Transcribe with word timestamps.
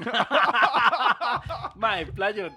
Mae, 1.76 2.06
playo. 2.06 2.48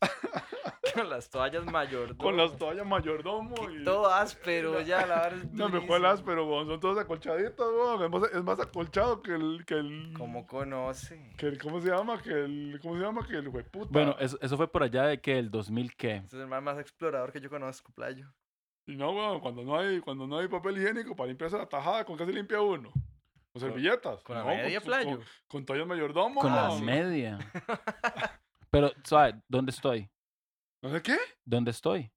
Con 0.94 1.08
las 1.08 1.28
toallas 1.30 1.64
mayor. 1.64 2.16
Con 2.16 2.36
las 2.36 2.56
toallas 2.56 2.86
mayordomo 2.86 3.54
y... 3.70 3.84
Todo 3.84 4.12
áspero, 4.12 4.80
ya 4.82 5.06
la 5.06 5.22
verdad 5.22 5.38
es 5.44 5.52
No, 5.52 5.68
me 5.68 5.80
fue 5.80 5.96
el 5.96 6.04
áspero, 6.04 6.46
weón. 6.46 6.68
Son 6.68 6.78
todos 6.78 6.98
acolchaditos, 6.98 7.66
weón. 7.72 8.02
Es 8.04 8.10
más, 8.10 8.32
es 8.32 8.44
más 8.44 8.60
acolchado 8.60 9.22
que 9.22 9.32
el... 9.34 9.64
Que 9.66 9.74
el 9.74 10.12
¿Cómo 10.16 10.46
conoce? 10.46 11.32
que 11.36 11.46
el- 11.46 11.58
¿Cómo 11.58 11.80
se 11.80 11.88
llama? 11.90 12.22
Que 12.22 12.30
el... 12.30 12.78
¿Cómo 12.82 12.96
se 12.96 13.02
llama? 13.02 13.26
Que 13.26 13.36
el 13.36 13.48
hueputa. 13.48 13.88
Bueno, 13.90 14.14
eso, 14.20 14.38
eso 14.40 14.56
fue 14.56 14.70
por 14.70 14.82
allá 14.82 15.04
de 15.04 15.20
que 15.20 15.38
el 15.38 15.50
2000 15.50 15.96
qué. 15.96 16.16
Ese 16.16 16.36
es 16.36 16.42
el 16.42 16.46
man 16.48 16.62
más 16.62 16.78
explorador 16.78 17.32
que 17.32 17.40
yo 17.40 17.50
conozco, 17.50 17.90
playo. 17.92 18.32
Y 18.86 18.96
no, 18.96 19.10
weón, 19.12 19.40
cuando 19.40 19.64
no 19.64 19.76
hay, 19.78 20.00
cuando 20.00 20.26
no 20.26 20.38
hay 20.38 20.48
papel 20.48 20.78
higiénico 20.78 21.16
para 21.16 21.28
limpiarse 21.28 21.56
la 21.56 21.66
tajada, 21.66 22.04
¿con 22.04 22.16
qué 22.18 22.26
se 22.26 22.32
limpia 22.32 22.60
uno? 22.60 22.92
Con 23.54 23.60
servilletas. 23.60 24.20
con 24.24 24.36
la 24.36 24.42
No, 24.42 24.48
media, 24.48 24.80
con, 24.80 24.86
playo. 24.86 25.16
Con, 25.16 25.24
con 25.46 25.64
toallas 25.64 25.86
mayordomo. 25.86 26.40
Con 26.40 26.52
la 26.54 26.74
media. 26.80 27.38
Pero, 28.70 28.90
¿sabes? 29.04 29.36
¿Dónde 29.48 29.70
estoy? 29.70 30.10
¿No 30.82 30.90
sé 30.90 31.00
qué? 31.00 31.16
¿Dónde 31.44 31.70
estoy? 31.70 32.10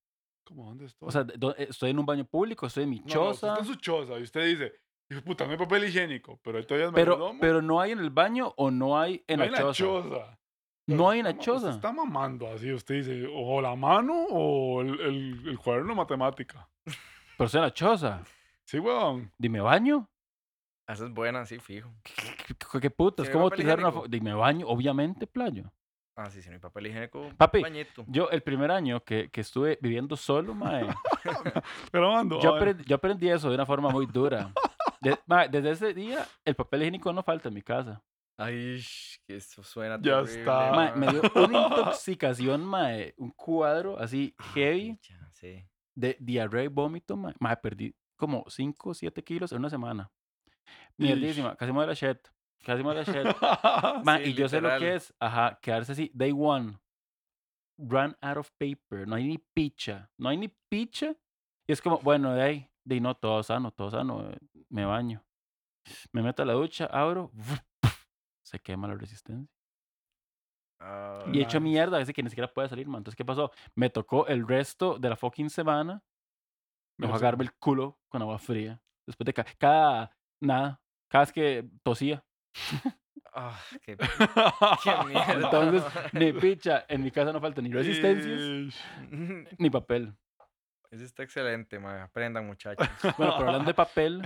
¿Cómo? 0.43 0.65
¿Dónde 0.65 0.85
estoy? 0.85 1.07
O 1.07 1.11
sea, 1.11 1.21
eh, 1.57 1.67
¿estoy 1.69 1.91
en 1.91 1.99
un 1.99 2.05
baño 2.07 2.25
público? 2.25 2.65
¿Estoy 2.65 2.85
en 2.85 2.89
mi 2.89 2.99
No, 3.01 3.03
no, 3.05 3.05
usted 3.05 3.19
choza? 3.19 3.47
está 3.49 3.59
en 3.59 3.65
su 3.67 3.75
choza 3.75 4.17
y 4.19 4.23
usted 4.23 4.45
dice, 4.45 5.21
puta, 5.21 5.45
no 5.45 5.51
hay 5.51 5.57
papel 5.57 5.83
higiénico, 5.85 6.39
pero 6.43 6.57
hay 6.57 6.65
toallas 6.65 6.91
pero, 6.95 7.11
mayordomo. 7.13 7.39
pero 7.39 7.61
no 7.61 7.79
hay 7.79 7.91
en 7.91 7.99
el 7.99 8.09
baño 8.09 8.51
o 8.57 8.71
no 8.71 8.99
hay 8.99 9.23
en 9.27 9.37
no 9.39 9.45
la 9.45 9.45
hay 9.45 9.51
la 9.51 9.73
choza. 9.73 9.83
choza. 10.09 10.39
No 10.87 11.09
hay 11.11 11.19
en 11.19 11.25
la 11.25 11.37
choza. 11.37 11.69
está 11.69 11.91
mamando 11.91 12.47
así, 12.51 12.71
usted 12.73 12.95
dice, 12.95 13.27
o 13.31 13.61
la 13.61 13.75
mano 13.75 14.25
o 14.31 14.81
el, 14.81 14.99
el, 15.01 15.47
el 15.49 15.59
cuaderno 15.59 15.89
de 15.89 15.95
matemática. 15.97 16.67
Pero 17.37 17.45
estoy 17.45 17.59
en 17.59 17.63
la 17.65 17.73
choza. 17.73 18.23
Sí, 18.65 18.79
weón. 18.79 19.31
Dime 19.37 19.59
baño. 19.61 20.09
Esa 20.87 21.05
es 21.05 21.11
buena, 21.11 21.45
sí, 21.45 21.59
fijo. 21.59 21.89
¿Qué, 22.03 22.55
qué, 22.55 22.79
qué 22.79 22.89
putas? 22.89 23.25
¿Tiene 23.25 23.33
¿Cómo 23.33 23.45
utilizar 23.47 23.79
una 23.79 23.91
Dime 24.07 24.33
baño, 24.33 24.67
obviamente, 24.67 25.27
playo. 25.27 25.71
Ah, 26.15 26.31
sí, 26.31 26.41
si 26.41 26.49
no 26.49 26.55
hay 26.55 26.59
papel 26.59 26.87
higiénico, 26.87 27.29
Papi, 27.37 27.61
bañito. 27.61 28.03
Yo, 28.07 28.29
el 28.31 28.41
primer 28.41 28.71
año 28.71 29.03
que, 29.03 29.29
que 29.29 29.41
estuve 29.41 29.77
viviendo 29.81 30.15
solo, 30.15 30.55
mae, 30.55 30.87
Pero 31.91 32.11
mando. 32.11 32.39
yo, 32.41 32.49
a 32.49 32.53
ver. 32.53 32.61
aprendí, 32.69 32.83
yo 32.85 32.95
aprendí 32.95 33.29
eso 33.29 33.49
de 33.49 33.55
una 33.55 33.65
forma 33.65 33.89
muy 33.89 34.05
dura. 34.07 34.51
De- 35.01 35.19
mae, 35.27 35.47
desde 35.49 35.71
ese 35.71 35.93
día, 35.93 36.25
el 36.43 36.55
papel 36.55 36.81
higiénico 36.81 37.13
no 37.13 37.21
falta 37.21 37.49
en 37.49 37.53
mi 37.53 37.61
casa. 37.61 38.01
Ay, 38.39 38.81
que 39.27 39.35
eso 39.35 39.61
suena 39.63 39.97
Ya 40.01 40.23
terrible, 40.23 40.39
está. 40.39 40.71
Mae, 40.71 40.95
me 40.95 41.07
dio 41.11 41.21
una 41.35 41.61
intoxicación, 41.67 42.65
mae, 42.65 43.13
un 43.17 43.31
cuadro 43.31 43.99
así 43.99 44.33
heavy 44.53 44.91
Ay, 44.91 44.99
ya, 45.07 45.29
sí. 45.33 45.67
de 45.93 46.17
diarrea 46.19 46.63
y 46.63 46.67
vómito, 46.67 47.15
mae. 47.17 47.35
Mae, 47.39 47.57
perdí 47.57 47.93
como 48.15 48.43
5 48.47 48.89
o 48.89 48.93
7 48.95 49.23
kilos 49.23 49.51
en 49.51 49.59
una 49.59 49.69
semana. 49.69 50.09
Mierdísima, 50.97 51.55
casi 51.55 51.71
me 51.71 51.79
da 51.81 51.87
la 51.87 51.93
shit. 51.93 52.17
Casi 52.63 52.83
me 52.83 52.93
da 52.93 53.01
la 53.01 53.03
shit. 53.03 53.27
Sí, 54.23 54.29
y 54.29 54.33
yo 54.33 54.49
sé 54.49 54.61
lo 54.61 54.69
que 54.79 54.95
es, 54.95 55.13
ajá, 55.19 55.59
quedarse 55.61 55.91
así, 55.91 56.11
day 56.13 56.31
one, 56.35 56.79
run 57.77 58.15
out 58.21 58.37
of 58.37 58.51
paper, 58.57 59.07
no 59.07 59.15
hay 59.15 59.27
ni 59.27 59.37
picha, 59.37 60.09
no 60.17 60.29
hay 60.29 60.37
ni 60.37 60.47
picha. 60.69 61.15
Y 61.67 61.71
es 61.73 61.81
como, 61.81 61.99
bueno, 61.99 62.33
de 62.33 62.41
ahí, 62.41 62.71
de 62.85 62.95
ahí, 62.95 63.01
no, 63.01 63.15
todo 63.15 63.43
sano, 63.43 63.71
todo 63.71 63.91
sano, 63.91 64.29
eh, 64.31 64.37
me 64.69 64.85
baño. 64.85 65.23
Me 66.11 66.21
meto 66.21 66.43
a 66.43 66.45
la 66.45 66.53
ducha, 66.53 66.85
abro, 66.85 67.31
se 68.43 68.59
quema 68.59 68.87
la 68.87 68.95
resistencia. 68.95 69.53
Ah, 70.79 71.23
Y 71.33 71.39
he 71.39 71.43
hecho 71.43 71.59
mierda, 71.59 71.97
así 71.97 72.13
que 72.13 72.21
ni 72.23 72.29
siquiera 72.29 72.51
puede 72.53 72.69
salir, 72.69 72.87
man. 72.87 72.99
Entonces, 72.99 73.15
¿qué 73.17 73.25
pasó? 73.25 73.51
Me 73.75 73.89
tocó 73.89 74.27
el 74.27 74.47
resto 74.47 74.97
de 74.99 75.09
la 75.09 75.15
fucking 75.15 75.49
semana 75.49 76.03
Pero 76.97 77.07
sí. 77.09 77.13
enjuagarme 77.15 77.43
el 77.43 77.53
culo 77.53 77.99
con 78.09 78.21
agua 78.21 78.37
fría. 78.39 78.81
Después 79.05 79.25
de 79.25 79.33
ca- 79.33 79.45
cada, 79.57 80.15
nada, 80.41 80.81
cada 81.07 81.23
vez 81.25 81.31
que 81.33 81.65
tosía. 81.83 82.23
ah, 83.33 83.59
qué, 83.83 83.97
qué 84.83 84.91
mierda. 85.05 85.33
Entonces, 85.33 85.83
ni 86.13 86.33
picha, 86.39 86.85
en 86.89 87.03
mi 87.03 87.11
casa 87.11 87.31
no 87.33 87.39
falta 87.41 87.61
ni 87.61 87.71
resistencias. 87.71 88.75
Ni 89.59 89.69
papel. 89.69 90.13
Eso 90.89 91.03
está 91.03 91.23
excelente, 91.23 91.79
man. 91.79 91.99
Aprendan, 92.01 92.45
muchachos. 92.47 92.87
Bueno, 93.17 93.33
pero 93.37 93.47
hablando 93.49 93.65
de 93.65 93.73
papel, 93.73 94.21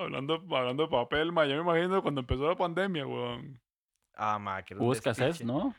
Hablando, 0.00 0.34
hablando 0.56 0.84
de 0.84 0.88
papel, 0.88 1.32
ma, 1.32 1.44
yo 1.44 1.56
me 1.56 1.62
imagino 1.62 2.00
cuando 2.02 2.20
empezó 2.20 2.48
la 2.48 2.54
pandemia, 2.56 3.04
weón. 3.04 3.60
Ah, 4.14 4.38
ma, 4.38 4.62
que 4.62 4.76
hubo 4.76 4.92
escasez. 4.92 5.44
¿no? 5.44 5.74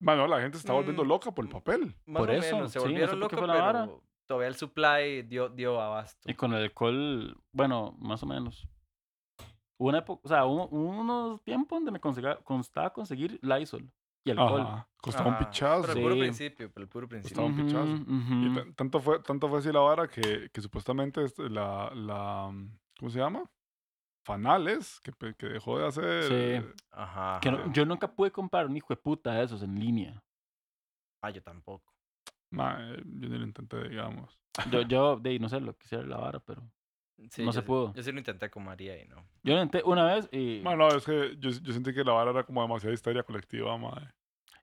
Bueno, 0.00 0.26
la 0.26 0.40
gente 0.40 0.58
se 0.58 0.62
está 0.62 0.72
volviendo 0.72 1.04
Mm. 1.04 1.08
loca 1.08 1.30
por 1.30 1.44
el 1.44 1.50
papel. 1.50 1.94
Más 2.06 2.20
Por 2.22 2.30
o 2.30 2.32
eso, 2.32 2.56
menos, 2.56 2.72
se 2.72 2.80
sí, 2.80 2.84
no 2.84 2.88
sé 2.88 2.88
volvieron 2.88 3.20
locos, 3.20 3.40
vara. 3.40 3.84
pero 3.84 4.02
todavía 4.26 4.48
el 4.48 4.56
supply 4.56 5.22
dio, 5.22 5.48
dio 5.48 5.80
abasto. 5.80 6.28
Y 6.28 6.34
con 6.34 6.52
el 6.54 6.62
alcohol, 6.64 7.40
bueno, 7.52 7.94
más 8.00 8.20
o 8.24 8.26
menos. 8.26 8.66
Una 9.88 9.98
época, 9.98 10.20
o 10.24 10.28
sea, 10.28 10.44
hubo 10.46 10.66
unos 10.68 11.42
tiempos 11.42 11.76
donde 11.78 11.90
me 11.90 12.00
conseguía- 12.00 12.36
constaba 12.44 12.92
conseguir 12.92 13.38
Lysol 13.42 13.90
y 14.24 14.30
alcohol. 14.30 14.60
Ajá. 14.60 14.88
Costaba 14.98 15.30
un 15.30 15.38
pichazo. 15.38 15.82
Pero 15.88 15.92
el 15.98 16.02
puro 16.02 16.14
Sí. 16.14 16.20
principio, 16.20 16.70
pero 16.72 16.84
el 16.84 16.88
puro 16.88 17.08
Costaba 17.08 17.20
principio. 17.22 17.44
un 17.46 17.56
pichazo. 18.56 18.68
Y 18.68 18.72
tanto 18.74 19.00
fue, 19.00 19.18
tanto 19.20 19.48
fue 19.48 19.58
así 19.58 19.72
la 19.72 19.80
vara 19.80 20.06
que, 20.08 20.48
que 20.52 20.60
supuestamente 20.60 21.24
este, 21.24 21.48
la, 21.50 21.90
la, 21.94 22.50
mm, 22.52 22.78
¿cómo 22.98 23.10
se 23.10 23.18
llama? 23.18 23.42
Fanales, 24.24 25.00
que, 25.00 25.12
que 25.34 25.46
dejó 25.48 25.78
de 25.78 25.86
hacer. 25.88 26.22
Sí. 26.62 26.74
Ajá. 26.92 27.40
Que 27.40 27.50
no- 27.50 27.58
ajá. 27.58 27.72
yo 27.72 27.84
nunca 27.84 28.06
pude 28.14 28.30
comprar 28.30 28.66
un 28.66 28.76
hijo 28.76 28.86
de 28.90 28.96
puta 28.96 29.32
de 29.34 29.42
esos 29.44 29.62
en 29.62 29.78
línea. 29.80 30.22
Ah, 31.22 31.30
yo 31.30 31.42
tampoco. 31.42 31.92
ma, 32.52 32.76
eh, 32.80 33.02
yo 33.06 33.28
ni 33.30 33.38
lo 33.38 33.44
intenté, 33.46 33.88
digamos. 33.88 34.38
Yo, 34.70 34.82
yo, 34.88 35.16
de 35.16 35.30
ahí, 35.30 35.38
no 35.38 35.48
sé 35.48 35.58
lo 35.58 35.74
que 35.76 35.86
hiciera 35.86 36.04
la 36.04 36.18
vara, 36.18 36.38
pero 36.38 36.62
Sí, 37.30 37.42
No 37.44 37.52
se 37.52 37.60
sí- 37.60 37.66
pudo. 37.66 37.92
Yo 37.94 38.02
sí 38.02 38.12
lo 38.12 38.18
intenté 38.18 38.50
con 38.50 38.64
María 38.64 39.00
y 39.02 39.06
no. 39.08 39.16
yo 39.42 39.54
lo 39.54 39.62
intenté 39.62 39.82
una 39.88 40.04
vez 40.04 40.28
y... 40.32 40.60
Bueno, 40.62 40.94
es 40.94 41.04
que 41.04 41.36
yo, 41.38 41.50
yo 41.50 41.72
sentí 41.72 41.92
que 41.92 42.04
la 42.04 42.12
vara 42.12 42.30
era 42.30 42.44
como 42.44 42.62
demasiada 42.62 42.94
histeria 42.94 43.22
colectiva, 43.22 43.76
madre. 43.76 44.08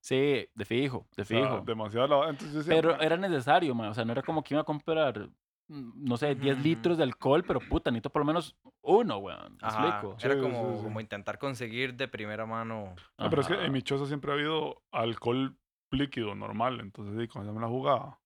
Sí, 0.02 0.48
de 0.56 0.66
fijo, 0.66 1.06
de 1.16 1.24
O 1.24 1.26
sea, 1.26 1.38
fijo. 1.40 1.62
demasiada 1.66 2.08
la. 2.08 2.30
Entonces 2.30 2.66
Pero 2.68 3.00
era 3.02 3.18
necesario, 3.18 3.76
ma, 3.76 3.90
O 3.90 3.94
sea, 3.94 4.06
no 4.06 4.12
era 4.14 4.22
como 4.22 4.42
que 4.44 4.54
iba 4.54 4.62
a 4.62 4.66
comprar, 4.66 5.30
mm, 5.68 6.06
no 6.06 6.16
sé, 6.18 6.36
10 6.36 6.56
Ujú, 6.56 6.64
litros 6.64 6.98
de 6.98 7.04
alcohol, 7.04 7.44
pero 7.46 7.60
puta, 7.60 7.92
necesito 7.92 8.10
por 8.10 8.22
lo 8.22 8.26
menos 8.26 8.56
uno, 8.82 9.18
weón. 9.18 9.58
¿Me 9.62 9.68
Ajá. 9.68 9.90
explico? 10.02 10.18
Era 10.24 10.36
Sí, 10.36 10.42
como, 10.42 10.70
sí, 10.72 10.78
sí. 10.78 10.84
como 10.84 11.02
intentar 11.02 11.38
conseguir 11.38 11.94
de 11.96 12.08
primera 12.08 12.46
mano. 12.46 12.96
no, 13.18 13.30
pero 13.30 13.42
es 13.42 13.48
que 13.48 13.54
en 13.66 13.72
mi 13.72 13.82
choza 13.82 14.06
siempre 14.06 14.32
ha 14.32 14.36
habido 14.36 14.82
alcohol 14.92 15.58
líquido 15.92 16.34
normal. 16.36 16.80
Entonces, 16.80 17.20
sí, 17.20 17.28
cuando 17.28 17.54
me 17.54 17.60
la 17.62 17.68
jugaba. 17.68 18.20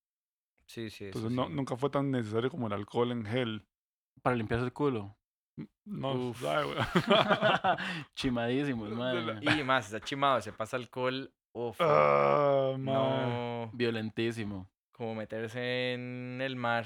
Sí, 0.68 0.90
sí. 0.90 1.06
Entonces, 1.06 1.32
no, 1.32 1.48
sí. 1.48 1.54
nunca 1.54 1.76
fue 1.76 1.90
tan 1.90 2.12
necesario 2.12 2.50
como 2.52 2.68
el 2.68 2.74
alcohol 2.74 3.12
en 3.12 3.26
gel. 3.26 3.66
Para 4.22 4.36
limpiarse 4.36 4.66
el 4.66 4.74
culo. 4.74 5.18
No, 5.86 6.34
sabe, 6.36 6.66
güey. 6.66 6.78
Chimadísimos, 8.16 8.90
madre. 8.92 9.40
Y 9.42 9.64
más, 9.64 9.86
está 9.92 10.00
chimado, 10.00 10.42
se 10.42 10.52
pasa 10.54 10.78
alcohol. 10.78 11.32
Uf, 11.56 11.80
madre. 11.80 12.78
no. 12.80 13.70
Violentísimo. 13.74 14.70
Como 14.92 15.16
meterse 15.16 15.94
en 15.94 16.40
el 16.42 16.56
mar. 16.56 16.86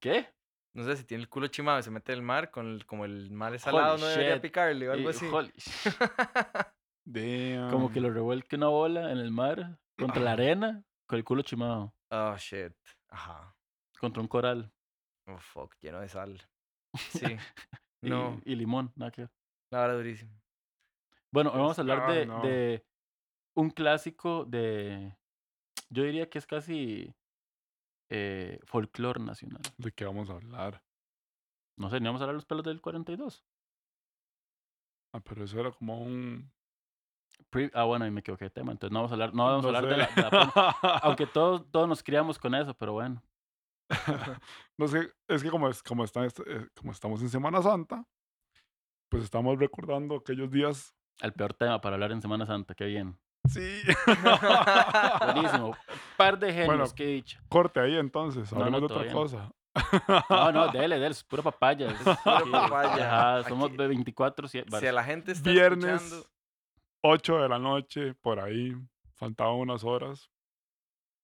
¿Qué? 0.00 0.28
No 0.74 0.84
sé 0.84 0.96
si 0.96 1.04
tiene 1.04 1.22
el 1.22 1.28
culo 1.28 1.46
chimado 1.46 1.78
y 1.78 1.82
se 1.84 1.90
mete 1.90 2.12
en 2.12 2.18
el 2.18 2.24
mar, 2.24 2.50
con 2.50 2.66
el- 2.66 2.84
como 2.84 3.04
el 3.04 3.30
mar 3.30 3.54
es 3.54 3.64
Holy 3.66 3.76
salado, 3.76 3.96
no 3.98 4.06
debería 4.06 4.40
picarle 4.42 4.88
o 4.88 4.92
algo 4.92 5.08
Y- 5.08 5.10
así. 5.10 5.26
holy 5.26 5.52
Damn. 7.06 7.70
Como 7.70 7.92
que 7.92 8.00
lo 8.00 8.10
revuelque 8.10 8.56
una 8.56 8.68
bola 8.68 9.12
en 9.12 9.18
el 9.18 9.30
mar 9.30 9.78
contra 9.96 10.20
la 10.22 10.32
arena 10.32 10.82
con 11.06 11.18
el 11.18 11.24
culo 11.24 11.42
chimado. 11.42 11.94
oh, 12.10 12.36
shit. 12.38 12.72
Ajá. 13.08 13.54
Contra 14.00 14.20
un 14.20 14.28
coral. 14.28 14.72
Oh, 15.26 15.38
fuck, 15.38 15.74
lleno 15.80 16.00
de 16.00 16.08
sal. 16.08 16.40
Sí. 17.10 17.24
y- 18.02 18.10
No, 18.10 18.40
Y, 18.44 18.54
limón, 18.56 18.92
nada 18.96 19.10
que 19.10 19.22
ver. 19.22 19.30
la 19.70 19.80
verdad 19.80 19.96
durísimo. 19.96 20.32
Bueno, 21.30 21.50
hoy 21.50 21.58
vamos 21.58 21.78
a 21.78 21.82
hablar 21.82 22.12
de, 22.12 22.26
no. 22.26 22.42
de 22.42 22.84
un 23.54 23.70
clásico 23.70 24.44
de. 24.44 25.16
Yo 25.90 26.02
diría 26.04 26.28
que 26.28 26.38
es 26.38 26.46
casi 26.46 27.14
eh, 28.10 28.60
folclore 28.64 29.20
nacional. 29.20 29.62
¿De 29.78 29.92
qué 29.92 30.04
vamos 30.04 30.30
a 30.30 30.34
hablar? 30.34 30.82
No 31.76 31.90
sé, 31.90 31.98
ni 32.00 32.06
vamos 32.06 32.20
a 32.20 32.24
hablar 32.24 32.34
de 32.34 32.38
los 32.38 32.46
pelos 32.46 32.64
del 32.64 32.80
42. 32.80 33.44
Ah, 35.12 35.20
pero 35.20 35.44
eso 35.44 35.58
era 35.60 35.70
como 35.72 36.00
un... 36.00 36.50
Pre- 37.50 37.70
ah, 37.74 37.84
bueno, 37.84 38.06
y 38.06 38.10
me 38.10 38.20
equivoqué 38.20 38.44
de 38.46 38.50
tema. 38.50 38.72
Entonces 38.72 38.92
no 38.92 38.98
vamos 39.00 39.12
a 39.12 39.14
hablar, 39.14 39.34
no 39.34 39.44
vamos 39.44 39.64
a 39.64 39.70
no 39.70 39.76
hablar 39.76 39.90
de 39.90 39.96
la, 39.96 40.06
de 40.06 40.22
la 40.22 40.70
Aunque 41.02 41.26
todos, 41.26 41.70
todos 41.70 41.88
nos 41.88 42.02
criamos 42.02 42.38
con 42.38 42.54
eso, 42.54 42.74
pero 42.74 42.92
bueno. 42.92 43.22
no 44.78 44.88
sé, 44.88 45.12
es 45.28 45.42
que 45.42 45.50
como, 45.50 45.68
es, 45.68 45.82
como, 45.82 46.04
está, 46.04 46.24
este- 46.24 46.42
eh, 46.46 46.66
como 46.74 46.92
estamos 46.92 47.20
en 47.22 47.28
Semana 47.28 47.62
Santa, 47.62 48.04
pues 49.10 49.24
estamos 49.24 49.58
recordando 49.58 50.16
aquellos 50.16 50.50
días. 50.50 50.94
El 51.20 51.32
peor 51.32 51.54
tema 51.54 51.80
para 51.80 51.94
hablar 51.94 52.10
en 52.12 52.20
Semana 52.22 52.46
Santa, 52.46 52.74
qué 52.74 52.86
bien. 52.86 53.18
Sí. 53.48 53.82
Buenísimo. 55.34 55.76
Par 56.16 56.38
de 56.38 56.48
genios, 56.52 56.66
Bueno. 56.66 56.84
qué 56.96 57.06
dicha. 57.06 57.40
Corte 57.48 57.80
ahí 57.80 57.96
entonces, 57.96 58.50
No, 58.52 58.58
hablemos 58.58 58.82
no, 58.82 58.88
de 58.88 58.94
otra 58.94 59.12
cosa. 59.12 59.52
No, 60.30 60.52
no, 60.52 60.68
dele, 60.68 60.96
dele, 60.98 61.08
es 61.10 61.22
pura 61.24 61.42
papaya. 61.42 61.90
es- 61.90 61.98
pura 62.00 62.50
papaya. 62.50 63.38
Ajá, 63.40 63.48
somos 63.48 63.76
de 63.76 63.86
24, 63.88 64.48
sí, 64.48 64.62
si 64.80 64.86
a 64.86 64.92
la 64.92 65.04
gente 65.04 65.32
está 65.32 65.50
Viernes, 65.50 66.02
escuchando, 66.02 66.28
8 67.02 67.38
de 67.42 67.48
la 67.48 67.58
noche, 67.58 68.14
por 68.14 68.40
ahí, 68.40 68.74
faltaban 69.14 69.54
unas 69.56 69.84
horas 69.84 70.30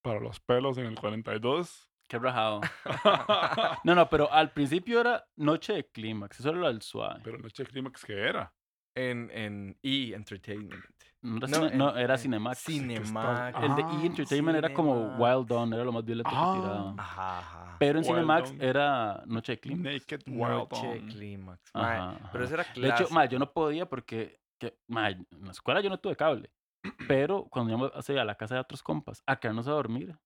para 0.03 0.21
los 0.21 0.41
pelos 0.41 0.79
en 0.79 0.87
el 0.87 0.95
42. 0.99 1.90
Qué 2.11 2.19
rajado. 2.19 2.61
No, 3.85 3.95
no, 3.95 4.09
pero 4.11 4.31
al 4.33 4.51
principio 4.53 5.01
era 5.01 5.25
noche 5.37 5.73
de 5.75 5.87
clímax, 5.89 6.41
eso 6.41 6.51
era 6.51 6.59
lo 6.59 6.67
del 6.67 6.83
suave. 6.83 7.21
Pero 7.23 7.39
noche 7.39 7.63
de 7.63 7.69
clímax, 7.71 8.05
¿qué 8.05 8.15
era? 8.19 8.53
En, 8.97 9.31
en 9.33 9.79
E! 9.83 10.13
Entertainment. 10.15 10.85
No 11.23 11.37
era, 11.37 11.47
No, 11.49 11.57
cine- 11.69 11.77
no, 11.77 11.91
en- 11.91 11.99
era 11.99 12.15
en 12.15 12.21
Cinemax. 12.21 12.59
Cinemax. 12.59 13.57
El 13.63 13.77
de 13.77 13.83
Ah, 13.85 13.99
E! 14.03 14.07
Entertainment 14.07 14.59
era 14.59 14.75
como. 14.75 15.17
Wild 15.19 15.47
Dawn, 15.47 15.73
era 15.73 15.85
lo 15.85 15.93
más 15.93 16.05
violento 16.05 16.31
Ah. 16.35 16.53
que 16.55 16.61
tiraba. 16.61 16.95
Ajá, 16.99 17.39
ajá. 17.39 17.77
Pero 17.79 17.99
en 18.01 18.05
Wild 18.05 18.15
Cinemax 18.17 18.49
Dawn. 18.51 18.63
era 18.63 19.23
Noche 19.27 19.53
de 19.53 19.61
Clímax. 19.61 19.85
Naked 20.11 20.21
Wild 20.27 20.41
Noche 20.71 20.87
Dawn. 20.87 21.09
Clímax. 21.09 21.71
Ajá, 21.75 22.31
Pero 22.33 22.45
eso 22.45 22.55
era 22.55 22.65
De 22.65 22.73
clásico. 22.73 23.05
hecho, 23.09 23.15
ma, 23.15 23.25
yo 23.27 23.39
no 23.39 23.53
podía 23.53 23.87
porque 23.87 24.41
que, 24.59 24.77
ma, 24.89 25.11
en 25.11 25.27
la 25.45 25.53
escuela 25.53 25.81
yo 25.81 25.89
no 25.91 25.99
tuve 26.01 26.17
cable. 26.17 26.51
Pero 27.09 27.45
cuando 27.51 27.71
íbamos 27.71 27.93
así 27.95 28.17
a 28.17 28.25
la 28.25 28.35
casa 28.35 28.55
de 28.57 28.61
otros 28.63 28.83
compas 28.83 29.23
a 29.27 29.37
quedarnos 29.37 29.69
a 29.69 29.73
dormir, 29.73 30.17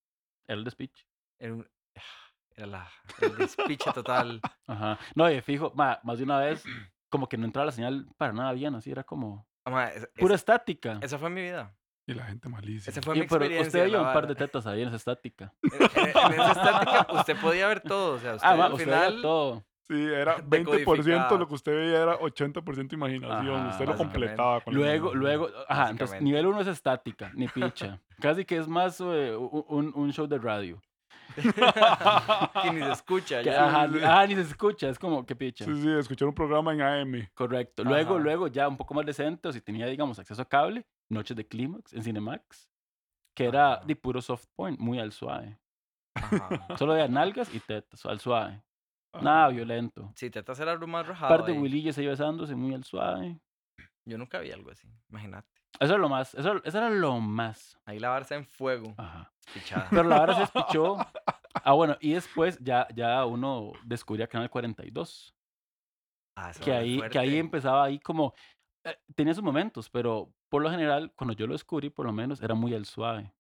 era 0.49 0.59
el 0.59 0.65
despiche. 0.65 1.05
Era, 1.39 1.55
un- 1.55 1.69
era 2.57 2.67
la, 2.67 2.89
el 3.21 3.37
despiche 3.37 3.93
total. 3.93 4.41
Ajá. 4.67 4.99
No, 5.15 5.31
y 5.31 5.41
fijo, 5.41 5.73
ma, 5.75 5.99
más 6.03 6.19
de 6.19 6.25
una 6.25 6.39
vez, 6.39 6.65
como 7.09 7.29
que 7.29 7.37
no 7.37 7.45
entraba 7.45 7.67
la 7.67 7.73
señal 7.73 8.07
para 8.17 8.33
nada 8.33 8.53
bien, 8.53 8.75
así 8.75 8.91
era 8.91 9.05
como 9.05 9.47
Ah, 9.67 9.91
pura 10.19 10.35
estática. 10.35 10.99
esa 11.03 11.19
fue 11.19 11.31
mi 11.31 11.41
vida. 11.43 11.75
Y 12.07 12.13
la 12.13 12.25
gente 12.27 12.51
malísima. 12.51 12.91
Esa 12.93 13.01
fue 13.01 13.17
Y- 13.17 13.21
mi 13.21 13.27
pero 13.27 13.45
experiencia. 13.45 13.81
usted 13.83 13.93
la 13.93 14.03
un 14.07 14.13
par 14.13 14.27
de 14.27 14.35
tetas 14.35 14.67
ahí 14.67 14.83
en 14.83 14.89
esa 14.89 14.97
estática. 14.97 15.55
En, 15.63 15.83
en- 15.83 16.11
en 16.11 16.33
esa 16.41 16.53
estática 16.53 17.07
usted 17.13 17.37
podía 17.41 17.67
ver 17.69 17.81
todo. 17.81 18.17
O 18.17 18.19
sea, 18.19 18.35
usted 18.37 18.47
Ah, 18.49 18.57
ma, 18.57 18.67
al 18.67 18.73
usted 18.75 18.87
veía 18.87 18.99
final. 19.07 19.23
todo. 19.23 19.65
Sí, 19.87 20.03
era 20.03 20.39
20% 20.39 20.65
decodificada. 20.79 21.39
lo 21.39 21.47
que 21.49 21.55
usted 21.55 21.73
veía 21.75 22.03
era 22.03 22.19
80% 22.19 22.93
imaginación. 22.95 23.55
Ajá, 23.55 23.69
usted 23.71 23.87
lo 23.87 23.97
completaba 23.97 24.61
con 24.63 24.73
la 24.75 24.81
Luego, 24.81 25.13
imaginación. 25.15 25.21
luego, 25.49 25.65
ajá, 25.69 25.91
entonces 25.91 26.23
nivel 26.23 26.47
uno 26.47 26.61
es 26.63 26.67
estática, 26.69 27.31
ni 27.35 27.49
picha. 27.49 28.01
Casi 28.21 28.45
que 28.47 28.57
es 28.57 28.67
más 28.69 28.99
eh, 29.01 29.35
un, 29.37 29.93
un 29.95 30.13
show 30.13 30.27
de 30.27 30.39
radio. 30.39 30.81
que 32.63 32.71
ni 32.73 32.81
se 32.81 32.93
escucha. 32.93 33.39
Que, 33.43 33.47
ya. 33.51 33.67
ajá, 33.69 33.87
ni- 33.89 33.99
sí. 33.99 34.05
ajá, 34.05 34.27
ni 34.27 34.35
se 34.35 34.41
escucha, 34.43 34.89
es 34.89 34.99
como, 34.99 35.25
qué 35.27 35.35
picha. 35.37 35.65
Sí, 35.65 35.83
sí, 35.83 35.91
escuchar 35.91 36.29
un 36.29 36.35
programa 36.35 36.73
en 36.73 36.83
AM. 36.83 37.29
Correcto. 37.35 37.85
Luego, 37.85 38.15
Ajá. 38.15 38.23
luego 38.23 38.47
ya 38.49 38.69
un 38.69 38.77
poco 38.77 38.95
más 38.95 39.05
decente, 39.07 39.49
o 39.49 39.53
si 39.53 39.61
tenía, 39.61 39.87
digamos, 39.87 40.19
acceso 40.19 40.41
a 40.43 40.49
cable, 40.49 40.87
Noches 41.11 41.37
de 41.37 41.47
Clímax 41.47 41.93
en 41.93 42.03
Cinemax, 42.03 42.69
que 43.37 43.45
era 43.47 43.75
Ajá. 43.75 43.85
de 43.85 43.97
puro 43.97 44.21
soft 44.23 44.47
point, 44.55 44.79
muy 44.79 44.99
al 44.99 45.13
suave. 45.13 45.59
Ajá. 46.15 46.77
Solo 46.77 46.95
de 46.95 47.09
nalgas 47.09 47.53
y 47.55 47.61
tetas, 47.61 48.05
al 48.07 48.21
suave. 48.21 48.63
Nada 49.21 49.49
violento. 49.49 50.13
Sí, 50.17 50.29
te 50.31 50.41
hacer 50.41 50.69
algo 50.69 50.87
más 50.87 51.07
rajado. 51.07 51.37
par 51.37 51.45
de 51.47 51.53
ahí. 51.53 51.59
huilillas 51.59 51.97
ahí 51.99 52.07
besándose, 52.07 52.55
muy 52.55 52.75
al 52.75 52.85
suave. 52.85 53.39
Yo 54.05 54.19
nunca 54.19 54.39
vi 54.41 54.51
algo 54.51 54.71
así. 54.71 54.89
Imagínate. 55.09 55.49
Eso 55.81 55.93
era 55.93 55.99
lo 55.99 56.09
más, 56.09 56.35
eso, 56.35 56.63
eso 56.65 56.79
era 56.79 56.91
lo 56.91 57.21
más. 57.21 57.79
Ahí 57.85 57.99
la 57.99 58.09
barza 58.11 58.35
en 58.37 58.47
fuego. 58.47 58.95
Ajá. 58.97 59.33
Pichada. 59.53 59.87
Pero 59.91 60.05
la 60.05 60.21
verdad 60.21 60.35
se 60.35 60.41
despichó. 60.43 60.97
Ah, 61.67 61.73
bueno, 61.73 61.97
y 62.01 62.13
después 62.15 62.59
ya, 62.61 62.89
ya 62.95 63.25
uno 63.25 63.73
descubría 63.85 64.27
Canal 64.27 64.51
42. 64.51 65.35
Ah, 66.37 66.51
eso 66.51 66.63
que 66.65 66.73
ahí, 66.73 66.97
que 67.09 67.19
ahí 67.19 67.29
fuerte. 67.29 67.39
empezaba 67.39 67.85
ahí 67.85 68.01
como... 68.01 68.35
eh, 68.85 68.99
tenía 69.15 69.33
sus 69.35 69.45
momentos, 69.45 69.89
pero 69.89 70.35
por 70.51 70.63
lo 70.63 70.71
general, 70.71 71.13
cuando 71.15 71.33
yo 71.33 71.47
lo 71.47 71.53
descubrí, 71.55 71.91
por 71.91 72.07
lo 72.07 72.13
menos, 72.13 72.43
era 72.43 72.55
muy 72.55 72.75
al 72.75 72.87
suave. 72.87 73.33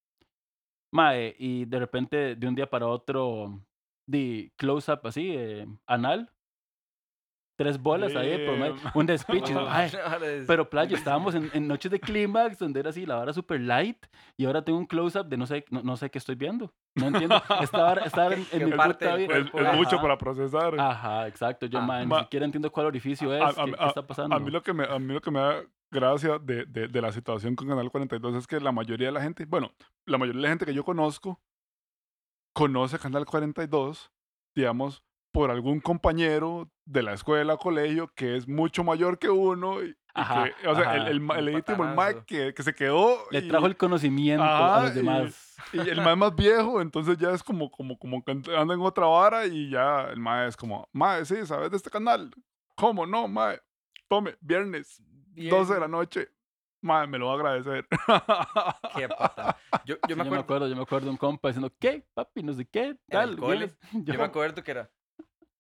Mae, 0.92 1.34
y 1.38 1.64
de 1.64 1.78
repente, 1.80 2.36
de 2.36 2.46
un 2.46 2.54
día 2.54 2.70
para 2.70 2.86
otro, 2.86 3.60
de 4.06 4.52
close-up 4.56 5.00
así, 5.04 5.34
eh, 5.36 5.66
anal. 5.86 6.30
Tres 7.56 7.80
bolas 7.80 8.16
ahí, 8.16 8.44
por 8.46 8.56
medio, 8.58 8.74
Damn. 8.74 8.92
un 8.94 9.06
despiche. 9.06 9.54
pero 10.46 10.68
playo, 10.68 10.96
estábamos 10.96 11.36
en, 11.36 11.50
en 11.54 11.68
noches 11.68 11.90
de 11.90 12.00
clímax, 12.00 12.58
donde 12.58 12.80
era 12.80 12.90
así, 12.90 13.06
la 13.06 13.14
vara 13.14 13.32
super 13.32 13.60
light, 13.60 14.04
y 14.36 14.44
ahora 14.44 14.64
tengo 14.64 14.76
un 14.78 14.86
close-up 14.86 15.26
de 15.28 15.36
no 15.36 15.46
sé, 15.46 15.64
no, 15.70 15.80
no 15.82 15.96
sé 15.96 16.10
qué 16.10 16.18
estoy 16.18 16.34
viendo. 16.34 16.72
No 16.96 17.06
entiendo. 17.06 17.40
Estaba, 17.60 17.92
estaba 18.04 18.34
en, 18.34 18.40
en 18.50 18.58
¿Qué 18.58 18.66
mi 18.66 18.72
parte 18.72 19.04
puta 19.06 19.16
del 19.16 19.26
vida. 19.28 19.38
Es, 19.38 19.66
es 19.68 19.76
mucho 19.76 19.96
Ajá. 19.96 20.02
para 20.02 20.18
procesar. 20.18 20.80
Ajá, 20.80 21.28
exacto. 21.28 21.66
Yo, 21.66 21.78
Ah, 21.78 21.82
mae, 21.86 22.00
ni 22.04 22.06
ma- 22.10 22.20
siquiera 22.24 22.44
entiendo 22.44 22.72
cuál 22.72 22.86
orificio 22.86 23.32
es, 23.32 23.40
a- 23.42 23.46
a- 23.62 23.64
qué, 23.66 23.72
qué 23.72 23.76
a- 23.84 23.86
está 23.88 24.06
pasando. 24.06 24.34
A 24.34 24.40
mí 24.40 24.50
lo 24.50 24.60
que 24.62 24.72
me, 24.72 24.84
a 24.84 24.98
mí 24.98 25.14
lo 25.14 25.20
que 25.20 25.30
me 25.30 25.38
da 25.40 25.62
gracia 25.92 26.38
de, 26.40 26.64
de, 26.66 26.88
de 26.88 27.00
la 27.00 27.12
situación 27.12 27.54
con 27.54 27.68
Canal 27.68 27.88
42 27.88 28.34
es 28.34 28.46
que 28.48 28.58
la 28.58 28.72
mayoría 28.72 29.06
de 29.08 29.12
la 29.12 29.20
gente, 29.22 29.44
bueno, 29.44 29.70
la 30.06 30.18
mayoría 30.18 30.38
de 30.40 30.42
la 30.42 30.48
gente 30.48 30.66
que 30.66 30.74
yo 30.74 30.82
conozco 30.84 31.40
conoce 32.52 32.98
Canal 32.98 33.26
42, 33.26 34.10
digamos, 34.56 35.02
por 35.34 35.50
algún 35.50 35.80
compañero 35.80 36.70
de 36.86 37.02
la 37.02 37.12
escuela 37.12 37.54
o 37.54 37.58
colegio 37.58 38.08
que 38.14 38.36
es 38.36 38.46
mucho 38.48 38.84
mayor 38.84 39.18
que 39.18 39.28
uno. 39.28 39.82
Y, 39.82 39.88
y 39.88 39.94
Ajá, 40.14 40.44
que, 40.44 40.68
o 40.68 40.74
sea, 40.76 40.94
el, 40.94 41.00
ajá. 41.00 41.10
el, 41.10 41.30
el 41.38 41.44
legítimo, 41.44 41.84
el. 41.84 41.96
Mike 41.96 42.22
que, 42.24 42.54
que 42.54 42.62
se 42.62 42.72
quedó. 42.72 43.18
Le 43.32 43.40
y- 43.40 43.48
trajo 43.48 43.66
el 43.66 43.76
conocimiento 43.76 44.44
a 44.44 44.76
Ajá, 44.76 44.82
los 44.86 44.92
y- 44.92 44.94
demás. 45.00 45.56
Y 45.72 45.78
el 45.80 46.00
mae 46.02 46.14
más 46.14 46.34
viejo, 46.36 46.80
entonces 46.80 47.18
ya 47.18 47.32
es 47.32 47.42
como, 47.42 47.68
como, 47.70 47.98
como 47.98 48.22
que 48.24 48.30
anda 48.30 48.74
en 48.74 48.80
otra 48.80 49.06
vara 49.06 49.44
y 49.46 49.70
ya 49.70 50.02
el 50.10 50.20
mae 50.20 50.46
es 50.46 50.56
como, 50.56 50.88
mae, 50.92 51.24
sí, 51.24 51.44
¿sabes 51.46 51.70
de 51.70 51.76
este 51.78 51.90
canal? 51.90 52.30
¿Cómo 52.76 53.04
no, 53.04 53.26
mae? 53.26 53.60
Tome, 54.08 54.36
viernes, 54.40 55.02
12 55.34 55.74
de 55.74 55.80
la 55.80 55.86
Bien. 55.86 55.90
noche. 55.90 56.28
Mae, 56.80 57.06
me 57.08 57.18
lo 57.18 57.26
va 57.26 57.32
a 57.32 57.36
agradecer. 57.36 57.86
Qué 58.96 59.08
pata. 59.08 59.56
Yo, 59.86 59.96
yo 60.06 60.14
Sí, 60.14 60.30
me 60.30 60.36
acuerdo, 60.38 60.68
yo 60.68 60.76
me 60.76 60.82
acuerdo 60.82 61.06
de 61.06 61.10
un 61.12 61.16
compa 61.16 61.48
diciendo, 61.48 61.72
¿qué, 61.80 62.04
papi? 62.14 62.42
No 62.42 62.52
sé 62.52 62.66
qué, 62.66 62.94
tal. 63.08 63.36
cole, 63.36 63.56
vienes". 63.56 63.78
yo 63.92 64.00
Yo- 64.12 64.18
me 64.18 64.24
acuerdo 64.24 64.62
que 64.62 64.70
era. 64.70 64.90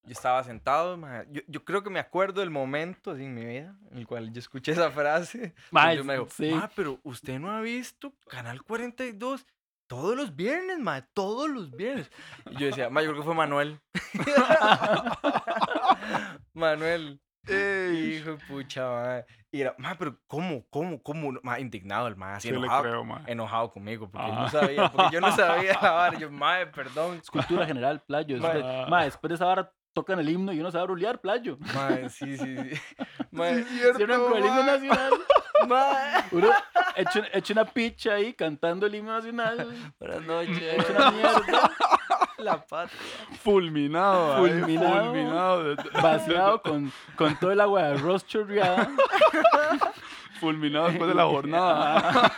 Yo 0.06 0.12
estaba 0.12 0.44
sentado, 0.44 0.96
maje, 0.98 1.26
yo, 1.30 1.40
yo 1.46 1.64
creo 1.64 1.82
que 1.82 1.88
me 1.90 1.98
acuerdo 1.98 2.40
del 2.40 2.50
momento 2.50 3.12
así 3.12 3.24
en 3.24 3.34
mi 3.34 3.44
vida 3.44 3.74
en 3.90 3.98
el 3.98 4.06
cual 4.06 4.30
yo 4.32 4.38
escuché 4.38 4.72
esa 4.72 4.90
frase. 4.90 5.54
Mae, 5.70 5.96
yo 5.96 6.04
me 6.04 6.14
digo, 6.14 6.28
sí. 6.30 6.50
"Ma, 6.50 6.70
pero 6.76 7.00
usted 7.04 7.38
no 7.38 7.50
ha 7.50 7.60
visto 7.62 8.12
Canal 8.28 8.62
42 8.62 9.46
todos 9.86 10.16
los 10.16 10.34
viernes, 10.34 10.78
ma, 10.78 11.02
todos 11.12 11.48
los 11.48 11.70
viernes. 11.70 12.10
Y 12.50 12.56
yo 12.56 12.66
decía, 12.66 12.88
ma, 12.90 13.02
yo 13.02 13.10
creo 13.10 13.20
que 13.20 13.26
fue 13.26 13.34
Manuel. 13.34 13.80
Manuel. 16.54 17.20
Ey, 17.46 18.14
Hijo 18.16 18.30
de 18.30 18.36
pucha, 18.48 18.88
ma. 18.88 19.24
Y 19.52 19.60
era, 19.60 19.74
ma, 19.78 19.94
pero 19.98 20.18
¿cómo, 20.26 20.64
cómo, 20.70 21.00
cómo? 21.02 21.32
Ma, 21.42 21.60
indignado 21.60 22.08
el 22.08 22.16
ma, 22.16 22.36
así 22.36 22.48
sí 22.48 22.52
le 22.52 22.58
enojado, 22.60 22.82
creo, 22.82 23.04
mae. 23.04 23.22
enojado 23.26 23.70
conmigo, 23.70 24.10
porque 24.10 24.26
yo 24.28 24.32
Ah. 24.34 24.40
no 24.42 24.48
sabía, 24.48 24.90
porque 24.90 25.14
yo 25.14 25.20
no 25.20 25.36
sabía 25.36 25.72
la 25.82 25.90
vara. 25.92 26.18
Yo, 26.18 26.30
ma, 26.30 26.56
perdón. 26.74 27.18
Es 27.22 27.30
cultura 27.30 27.66
general, 27.66 28.00
playo. 28.02 28.38
Mae. 28.40 28.54
Después, 28.54 28.88
mae, 28.88 29.04
después 29.04 29.28
de 29.28 29.34
esa 29.34 29.44
vara 29.44 29.70
tocan 29.94 30.18
el 30.18 30.28
himno 30.28 30.52
y 30.52 30.60
uno 30.60 30.70
sabe 30.70 30.86
rulear, 30.88 31.20
playo. 31.20 31.56
Ma, 31.74 32.08
sí, 32.10 32.36
sí, 32.36 32.56
sí. 32.58 32.70
Ma, 33.30 33.48
Sí, 33.54 33.64
cierto. 33.96 34.28
Con 34.28 34.36
el 34.38 34.44
himno 34.44 34.62
mae. 34.62 34.66
nacional. 34.66 35.12
ma. 35.68 35.90
Uno 36.32 36.50
echa, 36.96 37.22
echa 37.32 37.52
una 37.54 37.64
picha 37.64 38.14
ahí 38.14 38.34
cantando 38.34 38.86
el 38.86 38.94
himno 38.94 39.12
nacional. 39.12 39.66
Buenas 39.98 40.22
noches. 40.22 40.62
Echa 40.62 40.92
una 40.98 41.10
mierda. 41.10 41.70
La 42.38 42.66
patria. 42.66 42.98
Fulminado, 43.42 44.34
ahí, 44.44 44.50
Fulminado. 44.50 45.04
fulminado. 45.06 45.76
Vaciado 46.02 46.60
con, 46.62 46.92
con 47.16 47.38
todo 47.38 47.52
el 47.52 47.60
agua 47.60 47.84
de 47.84 47.94
arroz 47.98 48.26
chorreada. 48.26 48.90
Fulminado 50.40 50.88
después 50.88 51.08
de 51.08 51.14
la 51.14 51.24
jornada. 51.26 52.32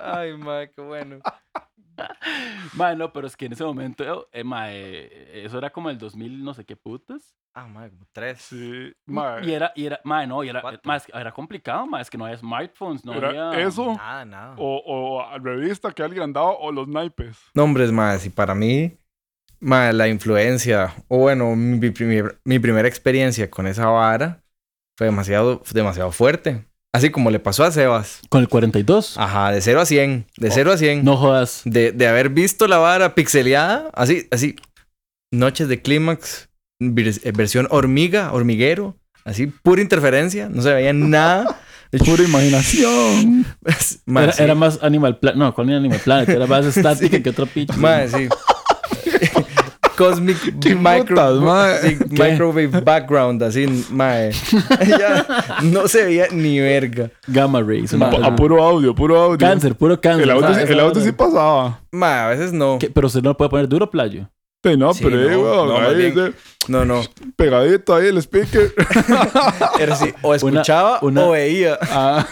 Ay, 0.00 0.36
ma, 0.36 0.66
qué 0.68 0.80
bueno. 0.80 1.18
Mae, 2.74 2.96
no, 2.96 3.12
pero 3.12 3.26
es 3.26 3.36
que 3.36 3.46
en 3.46 3.52
ese 3.52 3.64
momento, 3.64 4.28
eh, 4.32 4.44
mae, 4.44 5.44
eso 5.44 5.58
era 5.58 5.70
como 5.70 5.90
el 5.90 5.98
2000, 5.98 6.42
no 6.42 6.54
sé 6.54 6.64
qué 6.64 6.76
putas. 6.76 7.34
Ah, 7.54 7.66
ma, 7.68 7.88
como 7.88 8.04
tres. 8.12 8.40
Sí, 8.42 8.92
Y 9.06 9.12
mae. 9.12 9.54
era, 9.54 9.72
y 9.76 9.86
era, 9.86 10.00
mae, 10.04 10.26
no, 10.26 10.42
y 10.42 10.48
era, 10.48 10.60
Cuatro. 10.62 10.80
mae, 10.84 10.96
es 10.98 11.06
que 11.06 11.12
era 11.16 11.32
complicado, 11.32 11.86
mae, 11.86 12.02
es 12.02 12.10
que 12.10 12.18
no 12.18 12.24
había 12.24 12.36
smartphones, 12.38 13.04
no 13.04 13.14
Era 13.14 13.28
había... 13.28 13.60
eso 13.62 13.94
Nada, 13.94 14.24
nada. 14.24 14.54
o, 14.58 14.82
o 14.86 15.38
revista 15.38 15.92
que 15.92 16.02
alguien 16.02 16.24
andaba 16.24 16.50
o 16.52 16.72
los 16.72 16.88
naipes. 16.88 17.38
Nombres, 17.54 17.92
más. 17.92 18.26
Y 18.26 18.30
para 18.30 18.54
mí, 18.54 18.98
ma, 19.60 19.92
la 19.92 20.08
influencia, 20.08 20.94
o 21.08 21.18
bueno, 21.18 21.56
mi, 21.56 21.92
mi 22.44 22.58
primera 22.58 22.88
experiencia 22.88 23.50
con 23.50 23.66
esa 23.66 23.86
vara 23.86 24.42
fue 24.96 25.06
demasiado, 25.08 25.62
demasiado 25.72 26.12
fuerte. 26.12 26.66
Así 26.94 27.10
como 27.10 27.30
le 27.32 27.40
pasó 27.40 27.64
a 27.64 27.72
Sebas. 27.72 28.20
Con 28.28 28.40
el 28.40 28.48
42. 28.48 29.18
Ajá, 29.18 29.50
de 29.50 29.60
0 29.60 29.80
a 29.80 29.84
100. 29.86 30.26
De 30.36 30.48
Oh, 30.48 30.52
0 30.54 30.72
a 30.72 30.76
100. 30.78 31.04
No 31.04 31.16
jodas. 31.16 31.62
De, 31.64 31.90
de 31.90 32.06
haber 32.06 32.28
visto 32.28 32.68
la 32.68 32.78
vara 32.78 33.16
pixeleada, 33.16 33.90
así, 33.94 34.28
así. 34.30 34.54
Noches 35.32 35.66
de 35.66 35.82
clímax, 35.82 36.48
eh, 36.80 37.32
versión 37.34 37.66
hormiga, 37.70 38.32
hormiguero, 38.32 38.96
así, 39.24 39.48
pura 39.48 39.82
interferencia, 39.82 40.48
no 40.48 40.62
se 40.62 40.72
veía 40.72 40.92
nada. 40.92 41.58
Pura 42.04 42.24
imaginación. 42.24 43.46
Ma, 44.04 44.24
Era, 44.24 44.32
sí. 44.32 44.42
era 44.42 44.56
más 44.56 44.80
Animal 44.82 45.18
Planet. 45.20 45.38
No, 45.38 45.54
¿cuál 45.54 45.68
era 45.68 45.78
Animal 45.78 46.00
Planet? 46.00 46.28
Era 46.28 46.46
más 46.48 46.64
estática 46.76 47.16
Sí. 47.18 47.22
que 47.22 47.30
otra 47.30 47.46
pitch. 47.46 47.72
Ma, 47.76 48.08
sí. 48.08 48.28
Cosmic 49.96 50.36
¿Qué 50.60 50.74
micro. 50.74 51.40
Microwave 52.10 52.66
background, 52.80 53.42
así, 53.42 53.66
mae. 53.90 54.32
Ya 54.88 55.26
no 55.62 55.86
se 55.88 56.04
veía 56.04 56.26
ni 56.30 56.60
verga. 56.60 57.10
Gamma 57.26 57.62
rays. 57.62 57.92
una 57.92 58.10
Ma, 58.10 58.26
A, 58.28 58.34
puro 58.36 58.62
audio, 58.62 58.94
puro 58.94 59.20
audio. 59.20 59.38
Cáncer, 59.38 59.74
puro 59.74 60.00
cáncer. 60.00 60.24
El 60.24 60.30
audio, 60.30 60.48
sí- 60.54 60.60
esa 60.62 60.72
el 60.72 60.80
audio 60.80 60.94
vara. 60.94 61.04
sí 61.06 61.12
pasaba. 61.12 61.80
Ma, 61.92 62.26
a 62.26 62.28
veces 62.30 62.52
no. 62.52 62.78
¿Qué? 62.78 62.90
Pero 62.90 63.06
usted 63.06 63.22
no 63.22 63.30
lo 63.30 63.36
puede 63.36 63.50
poner 63.50 63.68
duro, 63.68 63.90
playo. 63.90 64.28
Sí, 64.64 64.78
no, 64.78 64.94
Sí, 64.94 65.04
pero 65.04 65.16
no, 65.18 65.26
weón, 65.42 65.68
no, 65.68 65.74
más 65.78 65.88
ahí, 65.90 65.94
bien. 65.96 66.14
de- 66.14 66.32
No, 66.68 66.86
no. 66.86 67.02
pegadito 67.36 67.94
ahí 67.94 68.06
el 68.06 68.16
speaker. 68.16 68.72
Era 69.78 69.92
así, 69.92 70.06
o 70.22 70.34
escuchaba 70.34 71.00
una- 71.02 71.24
o 71.26 71.32
veía. 71.32 71.78
Ah, 71.82 72.24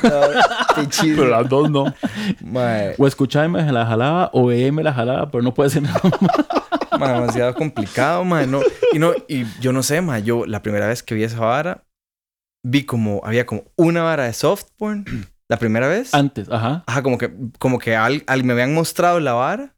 Qué 0.74 0.88
chido. 0.88 1.18
pero 1.18 1.28
las 1.30 1.46
dos 1.48 1.70
no. 1.70 1.92
Mae, 2.42 2.94
O 2.96 3.06
escuchaba 3.06 3.44
y 3.44 3.48
me 3.50 3.70
la 3.70 3.84
jalaba, 3.84 4.30
o 4.32 4.46
veía 4.46 4.68
y 4.68 4.72
me 4.72 4.82
la 4.82 4.94
jalaba, 4.94 5.30
pero 5.30 5.42
no 5.44 5.52
puede 5.52 5.68
ser 5.68 5.82
nada 5.82 6.00
más. 6.04 6.30
Mae, 7.08 7.14
demasiado 7.20 7.54
complicado, 7.54 8.24
mae. 8.26 8.46
No, 8.46 8.60
y 8.92 8.98
no, 8.98 9.12
y 9.28 9.44
yo 9.60 9.72
no 9.72 9.82
sé, 9.82 10.00
mae. 10.00 10.22
Yo 10.22 10.46
la 10.46 10.62
primera 10.62 10.86
vez 10.88 11.02
que 11.02 11.14
vi 11.14 11.22
esa 11.24 11.40
vara, 11.40 11.84
vi 12.64 12.84
como, 12.84 13.20
había 13.24 13.46
como 13.46 13.64
una 13.76 14.02
vara 14.02 14.24
de 14.24 14.32
soft 14.32 14.64
porn 14.76 15.04
la 15.48 15.58
primera 15.58 15.88
vez. 15.88 16.14
Antes, 16.14 16.48
ajá. 16.50 16.84
Ajá, 16.86 17.02
como 17.02 17.18
que, 17.18 17.32
como 17.58 17.78
que 17.78 17.96
al, 17.96 18.22
al- 18.26 18.44
me 18.44 18.52
habían 18.52 18.74
mostrado 18.74 19.20
la 19.20 19.32
vara. 19.34 19.76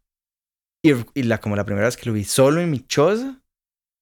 Y, 0.85 0.93
y 1.15 1.23
la, 1.23 1.39
como 1.41 1.57
la 1.57 1.65
primera 1.65 1.87
vez 1.87 1.97
que 1.97 2.07
lo 2.07 2.13
vi 2.13 2.25
solo 2.25 2.61
en 2.61 2.71
mi 2.71 2.81
choza. 2.81 3.41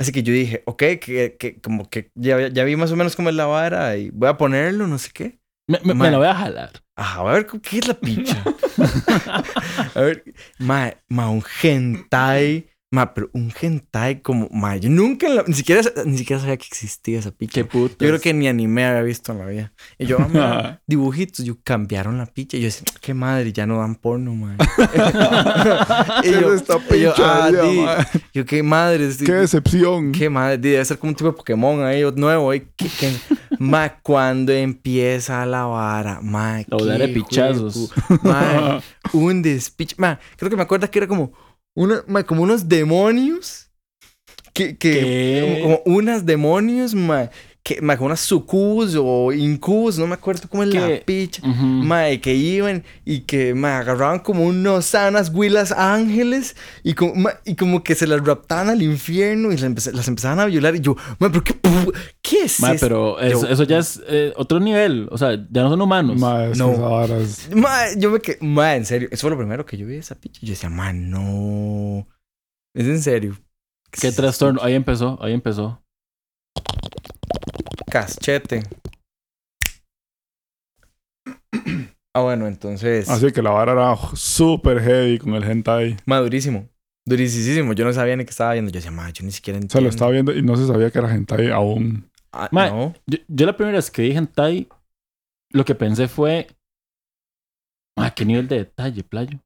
Así 0.00 0.11
que 0.11 0.25
yo 0.25 0.33
dije, 0.33 0.64
ok, 0.67 0.79
que, 1.00 1.37
que 1.38 1.61
como 1.61 1.88
que 1.88 2.11
ya, 2.17 2.49
ya 2.49 2.64
vi 2.64 2.75
más 2.75 2.91
o 2.91 2.97
menos 2.97 3.14
cómo 3.14 3.29
es 3.29 3.37
la 3.37 3.47
vara 3.47 3.97
y 3.97 4.11
voy 4.11 4.29
a 4.29 4.37
ponerlo, 4.37 4.88
no 4.88 4.99
sé 4.99 5.11
qué. 5.14 5.38
Me, 5.69 5.79
me- 5.85 5.95
me 5.95 5.95
Ma. 5.95 6.11
la 6.11 6.19
voy 6.19 6.26
a 6.26 6.35
jalar. 6.35 6.71
Ajá, 6.97 7.21
a 7.21 7.33
ver, 7.33 7.47
¿qué 7.47 7.79
es 7.79 7.87
la 7.87 7.95
picha? 7.95 8.43
a 9.95 10.00
ver, 10.00 10.25
ma, 10.59 10.93
ma, 11.09 11.31
un 11.31 11.45
hentai. 11.62 12.67
Ma, 12.95 13.15
pero 13.15 13.31
un 13.33 13.51
hentai 13.59 14.21
como, 14.21 14.49
ma, 14.53 14.77
yo 14.77 14.91
nunca, 14.91 15.27
en 15.27 15.37
la- 15.37 15.45
ni, 15.47 15.55
siquiera, 15.55 15.81
ni 16.05 16.19
siquiera 16.19 16.39
sabía 16.41 16.59
que 16.59 16.67
existía 16.67 17.19
esa 17.19 17.31
picha. 17.31 17.55
Qué 17.55 17.65
puto. 17.65 17.95
Yo 18.05 18.09
creo 18.11 18.21
que 18.21 18.35
ni 18.35 18.49
anime 18.49 18.85
había 18.85 19.01
visto 19.01 19.33
en 19.33 19.39
la 19.39 19.47
vida. 19.47 19.73
Y 19.99 20.05
yo, 20.05 20.19
ah, 20.21 20.29
mira, 20.31 20.83
dibujitos, 20.87 21.43
yo 21.45 21.57
cambiaron 21.65 22.19
la 22.19 22.27
picha. 22.27 22.59
Y 22.59 22.61
yo 22.61 22.67
decía, 22.67 22.85
qué 23.01 23.15
madre, 23.15 23.51
ya 23.51 23.67
no 23.67 23.79
dan 23.79 23.95
porno, 23.95 24.35
man. 24.35 24.59
y 26.23 26.23
¿Qué 26.23 26.31
yo, 26.33 26.53
es 26.55 26.61
esta 26.63 26.79
y 26.95 27.01
yo, 27.01 27.15
ah, 27.17 27.51
di, 27.51 27.85
yo, 28.35 28.45
qué 28.45 28.63
madre. 28.63 29.09
di- 29.09 29.25
Qué 29.25 29.33
decepción. 29.33 30.13
Qué 30.13 30.29
madre, 30.29 30.59
di, 30.59 30.71
debe 30.71 30.85
ser 30.85 30.99
como 30.99 31.11
un 31.11 31.17
tipo 31.17 31.31
de 31.31 31.37
Pokémon 31.37 31.83
ahí 31.85 32.03
nuevo. 32.17 32.51
ahí, 32.51 32.61
que- 32.77 32.89
que- 32.89 33.13
ma, 33.59 33.99
cuando 34.03 34.53
empieza 34.53 35.45
la 35.47 35.65
vara, 35.65 36.21
ma, 36.23 36.61
La 36.69 36.99
de 36.99 37.07
qué 37.07 37.09
pichazos. 37.15 37.91
ma, 38.23 38.81
un 39.13 39.43
despiche. 39.43 39.95
Ma, 39.99 40.19
creo 40.37 40.51
que 40.51 40.57
me 40.57 40.63
acuerdo 40.63 40.91
que 40.91 40.99
era 40.99 41.09
como, 41.09 41.33
una, 41.75 42.05
ma, 42.07 42.25
como 42.25 42.43
unos 42.43 42.69
demonios. 42.69 43.69
Que, 44.55 44.76
que 44.76 45.61
como 45.62 45.83
unas 45.97 46.26
demonios, 46.26 46.95
ma, 46.95 47.31
que, 47.64 47.81
ma, 47.81 47.97
como 47.97 48.07
unas 48.07 48.19
sucubus 48.19 48.97
o 48.99 49.33
incubus, 49.33 49.97
no 49.97 50.09
me 50.09 50.14
acuerdo 50.14 50.49
cómo 50.49 50.64
es 50.64 50.75
la 50.75 51.00
picha. 51.04 51.42
Mae, 51.47 52.21
que 52.21 52.35
iban 52.35 52.83
y 53.04 53.21
que 53.21 53.54
me 53.54 53.69
agarraban 53.69 54.19
como 54.19 54.45
unos 54.45 54.85
sanas 54.87 55.31
huilas 55.33 55.71
ángeles 55.71 56.57
y 56.83 56.95
como, 56.95 57.14
ma, 57.14 57.31
y 57.45 57.54
como 57.54 57.85
que 57.85 57.95
se 57.95 58.09
las 58.09 58.21
raptaban 58.25 58.69
al 58.69 58.83
infierno 58.83 59.52
y 59.52 59.57
las, 59.59 59.62
empeza- 59.62 59.92
las 59.92 60.09
empezaban 60.09 60.40
a 60.40 60.47
violar. 60.47 60.75
Y 60.75 60.81
yo, 60.81 60.97
mae, 61.21 61.31
¿pero 61.31 61.45
qué, 61.45 61.54
pu- 61.54 61.95
qué 62.21 62.42
es 62.42 62.59
Ma, 62.59 62.73
esto? 62.73 62.85
pero 62.87 63.21
eso, 63.21 63.47
eso 63.49 63.62
ya 63.62 63.78
es 63.78 64.02
eh, 64.09 64.33
otro 64.37 64.59
nivel. 64.59 65.07
O 65.12 65.16
sea, 65.19 65.35
ya 65.35 65.62
no 65.62 65.71
son 65.71 65.81
humanos. 65.83 66.19
Mae, 66.19 66.57
No. 66.57 67.04
es- 67.16 67.49
Mae, 67.54 67.95
yo 67.97 68.11
me 68.11 68.19
quedé, 68.19 68.38
mae, 68.40 68.76
en 68.78 68.87
serio. 68.87 69.09
Eso 69.12 69.21
fue 69.21 69.31
lo 69.31 69.38
primero 69.38 69.64
que 69.64 69.76
yo 69.76 69.87
vi 69.87 69.92
de 69.92 69.99
esa 70.00 70.16
picha. 70.16 70.40
Yo 70.42 70.50
decía, 70.50 70.69
mae, 70.69 70.95
no. 70.95 72.09
Es 72.75 72.87
en 72.87 73.00
serio. 73.02 73.37
Qué 73.92 74.11
trastorno. 74.11 74.61
Ahí 74.62 74.75
empezó, 74.75 75.16
ahí 75.23 75.33
empezó. 75.33 75.82
Caschete. 77.93 78.63
Ah, 82.15 82.23
bueno, 82.23 82.47
entonces. 82.47 83.09
Así 83.11 83.31
que 83.33 83.43
la 83.43 83.51
vara 83.51 83.73
era 83.73 83.95
súper 84.15 84.81
heavy 84.81 85.19
con 85.19 85.35
el 85.35 85.45
hentai. 85.45 85.99
Mae, 86.07 86.21
durísimo. 86.21 86.69
Yo 87.07 87.85
no 87.85 87.93
sabía 87.93 88.17
ni 88.17 88.25
qué 88.25 88.31
estaba 88.31 88.53
viendo. 88.55 88.71
Yo 88.71 88.77
decía, 88.77 88.91
mae, 88.91 89.13
yo 89.13 89.25
ni 89.27 89.31
siquiera 89.33 89.59
Se 89.59 89.65
entiendo. 89.65 89.85
lo 89.85 89.91
estaba 89.91 90.11
viendo 90.11 90.33
y 90.35 90.41
no 90.43 90.57
se 90.57 90.67
sabía 90.67 90.91
que 90.91 90.99
era 90.99 91.13
hentai 91.15 91.51
aún. 91.51 92.11
Ah, 92.33 92.49
Mae, 92.51 92.71
no. 92.71 92.95
Yo, 93.07 93.19
yo 93.29 93.45
la 93.47 93.55
primera 93.57 93.77
vez 93.77 93.91
que 93.91 94.03
vi 94.03 94.13
hentai, 94.17 94.69
lo 95.51 95.65
que 95.67 95.75
pensé 95.75 96.09
fue... 96.09 96.47
Ah, 97.99 98.15
qué 98.15 98.25
nivel 98.25 98.49
de 98.49 98.57
detalle, 98.59 99.05
playo. 99.05 99.39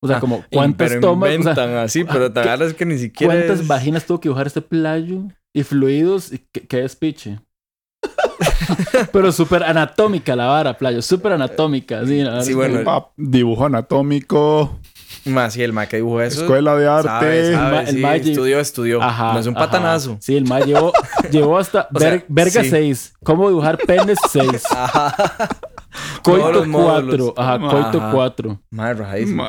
O 0.00 0.06
sea, 0.06 0.18
Ah, 0.18 0.20
como 0.20 0.44
cuántas 0.52 0.90
pero 0.90 1.00
tomas... 1.00 1.28
o 1.28 1.32
sea, 1.32 1.38
inventan 1.40 1.70
así, 1.78 2.04
pero 2.12 2.28
te 2.32 2.34
¿qué- 2.40 2.48
agarras 2.48 2.74
que 2.74 2.86
ni 2.86 2.98
siquiera 2.98 3.34
¿Cuántas 3.34 3.60
es- 3.60 3.66
vaginas 3.68 4.06
tuvo 4.06 4.20
que 4.20 4.28
dibujar 4.28 4.46
este 4.46 4.62
playo? 4.62 5.22
Y 5.52 5.62
fluidos, 5.64 6.32
y 6.32 6.38
qué, 6.52 6.66
qué 6.66 6.76
despiche. 6.78 7.40
Pero 9.12 9.32
súper 9.32 9.62
anatómica 9.64 10.34
la 10.36 10.46
vara, 10.46 10.76
playo. 10.78 11.02
Súper 11.02 11.32
anatómica. 11.32 12.04
Sí, 12.06 12.24
Sí, 12.42 12.54
bueno, 12.54 13.12
dibujo 13.16 13.66
anatómico, 13.66 14.78
Más, 15.24 15.52
sí, 15.54 15.62
el 15.62 15.72
ma 15.72 15.86
que 15.86 15.96
dibujó 15.96 16.20
eso. 16.20 16.42
escuela 16.42 16.76
de 16.76 16.86
arte. 16.88 17.08
Sabe, 17.08 17.52
sabe, 17.52 17.66
El 17.66 17.72
ma- 17.72 17.80
el 17.80 17.86
sí, 17.88 17.96
ma 18.02 18.16
estudió, 18.16 18.60
estudió. 18.60 19.02
Ajá, 19.02 19.32
no 19.32 19.38
es 19.38 19.46
un 19.46 19.56
ajá. 19.56 19.66
patanazo. 19.66 20.16
Sí, 20.20 20.36
el 20.36 20.46
ma 20.46 20.60
llevó, 20.60 20.92
llevó 21.30 21.58
hasta 21.58 21.88
O 21.94 21.98
sea, 21.98 22.10
ver- 22.10 22.24
verga 22.28 22.62
sí. 22.62 22.70
6. 22.70 23.14
¿Cómo 23.24 23.48
dibujar 23.48 23.78
penes 23.78 24.18
6? 24.30 24.48
Ajá. 24.70 25.14
Todos 26.22 26.40
Coito 26.40 26.52
los 26.52 26.66
módulos. 26.66 27.32
4. 27.32 27.34
Ajá, 27.36 27.58
coito 27.70 27.98
Ajá. 27.98 28.10
4. 28.12 28.60
Madre, 28.70 28.94
rajadísimo. 28.94 29.44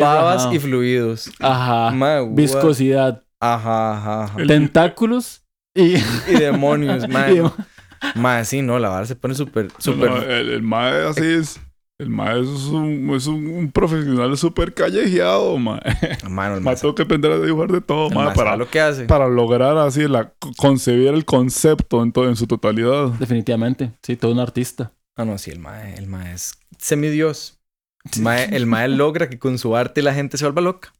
Babas 0.00 0.48
y 0.52 0.58
fluidos. 0.58 1.30
Ajá. 1.40 1.92
Viscosidad. 2.30 3.22
Ajá, 3.40 3.92
ajá, 3.96 4.24
ajá. 4.24 4.36
Tentáculos. 4.46 5.42
Y... 5.74 5.96
Y 5.96 6.34
demonios, 6.38 7.04
y- 7.04 7.42
Madre, 8.14 8.44
sí, 8.44 8.62
no, 8.62 8.78
la 8.78 8.88
vara 8.88 9.06
se 9.06 9.16
pone 9.16 9.34
súper, 9.34 9.68
súper. 9.78 10.10
No, 10.10 10.22
el, 10.22 10.50
el 10.50 10.62
mae 10.62 11.06
así 11.08 11.24
es. 11.24 11.60
El 11.96 12.10
mae 12.10 12.40
es 12.40 12.48
un, 12.48 13.14
es 13.14 13.28
un, 13.28 13.46
un 13.46 13.70
profesional 13.70 14.36
súper 14.36 14.74
callejeado, 14.74 15.56
mae. 15.58 15.80
Mano, 16.28 16.56
el 16.56 16.60
Mae, 16.60 16.74
ma, 16.74 16.74
tengo 16.74 16.94
que 16.94 17.02
aprender 17.02 17.30
a 17.30 17.38
dibujar 17.38 17.70
de 17.70 17.80
todo, 17.80 18.10
mae, 18.10 18.34
para, 18.34 18.56
lo 18.56 18.68
que 18.68 18.80
hace. 18.80 19.04
para 19.04 19.28
lograr 19.28 19.78
así 19.78 20.08
la, 20.08 20.32
concebir 20.56 21.08
el 21.08 21.24
concepto 21.24 22.02
en, 22.02 22.10
todo, 22.10 22.28
en 22.28 22.34
su 22.34 22.48
totalidad. 22.48 23.08
Definitivamente. 23.20 23.92
Sí, 24.02 24.16
todo 24.16 24.32
un 24.32 24.40
artista. 24.40 24.92
Ah, 25.16 25.24
no, 25.24 25.38
sí, 25.38 25.52
el 25.52 25.60
ma, 25.60 25.88
el 25.92 26.08
ma 26.08 26.32
es 26.32 26.58
semidios. 26.78 27.60
El 28.12 28.22
ma, 28.22 28.42
el 28.42 28.66
ma 28.66 28.88
logra 28.88 29.30
que 29.30 29.38
con 29.38 29.58
su 29.58 29.76
arte 29.76 30.02
la 30.02 30.14
gente 30.14 30.36
se 30.36 30.44
vuelva 30.44 30.62
loca. 30.62 30.92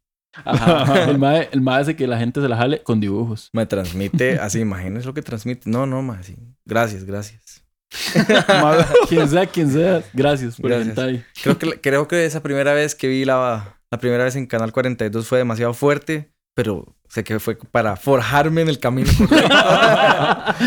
Ajá. 0.44 1.04
El 1.10 1.18
mae, 1.18 1.48
el 1.52 1.60
mae 1.60 1.82
hace 1.82 1.96
que 1.96 2.06
la 2.06 2.18
gente 2.18 2.40
se 2.40 2.48
la 2.48 2.56
jale 2.56 2.82
con 2.82 3.00
dibujos. 3.00 3.50
Me 3.52 3.66
transmite 3.66 4.38
así, 4.38 4.60
imagínense 4.60 5.06
lo 5.06 5.14
que 5.14 5.22
transmite. 5.22 5.68
No, 5.70 5.86
no, 5.86 6.02
ma, 6.02 6.22
sí. 6.22 6.36
Gracias, 6.64 7.04
gracias. 7.04 7.62
Mae, 8.48 8.84
Quien 9.08 9.28
sea, 9.28 9.46
quien 9.46 9.70
sea. 9.70 10.02
Gracias 10.12 10.56
por 10.56 10.70
Gracias. 10.70 10.98
el. 10.98 11.24
Creo 11.42 11.58
que, 11.58 11.80
creo 11.80 12.08
que 12.08 12.24
esa 12.24 12.42
primera 12.42 12.72
vez 12.74 12.94
que 12.94 13.06
vi 13.06 13.24
la, 13.24 13.78
la 13.90 13.98
primera 13.98 14.24
vez 14.24 14.34
en 14.36 14.46
Canal 14.46 14.72
42 14.72 15.28
fue 15.28 15.38
demasiado 15.38 15.74
fuerte, 15.74 16.32
pero 16.54 16.96
sé 17.14 17.24
que 17.24 17.38
fue 17.38 17.56
para 17.56 17.96
forjarme 17.96 18.62
en 18.62 18.68
el 18.68 18.78
camino 18.80 19.10
correcto. 19.16 19.48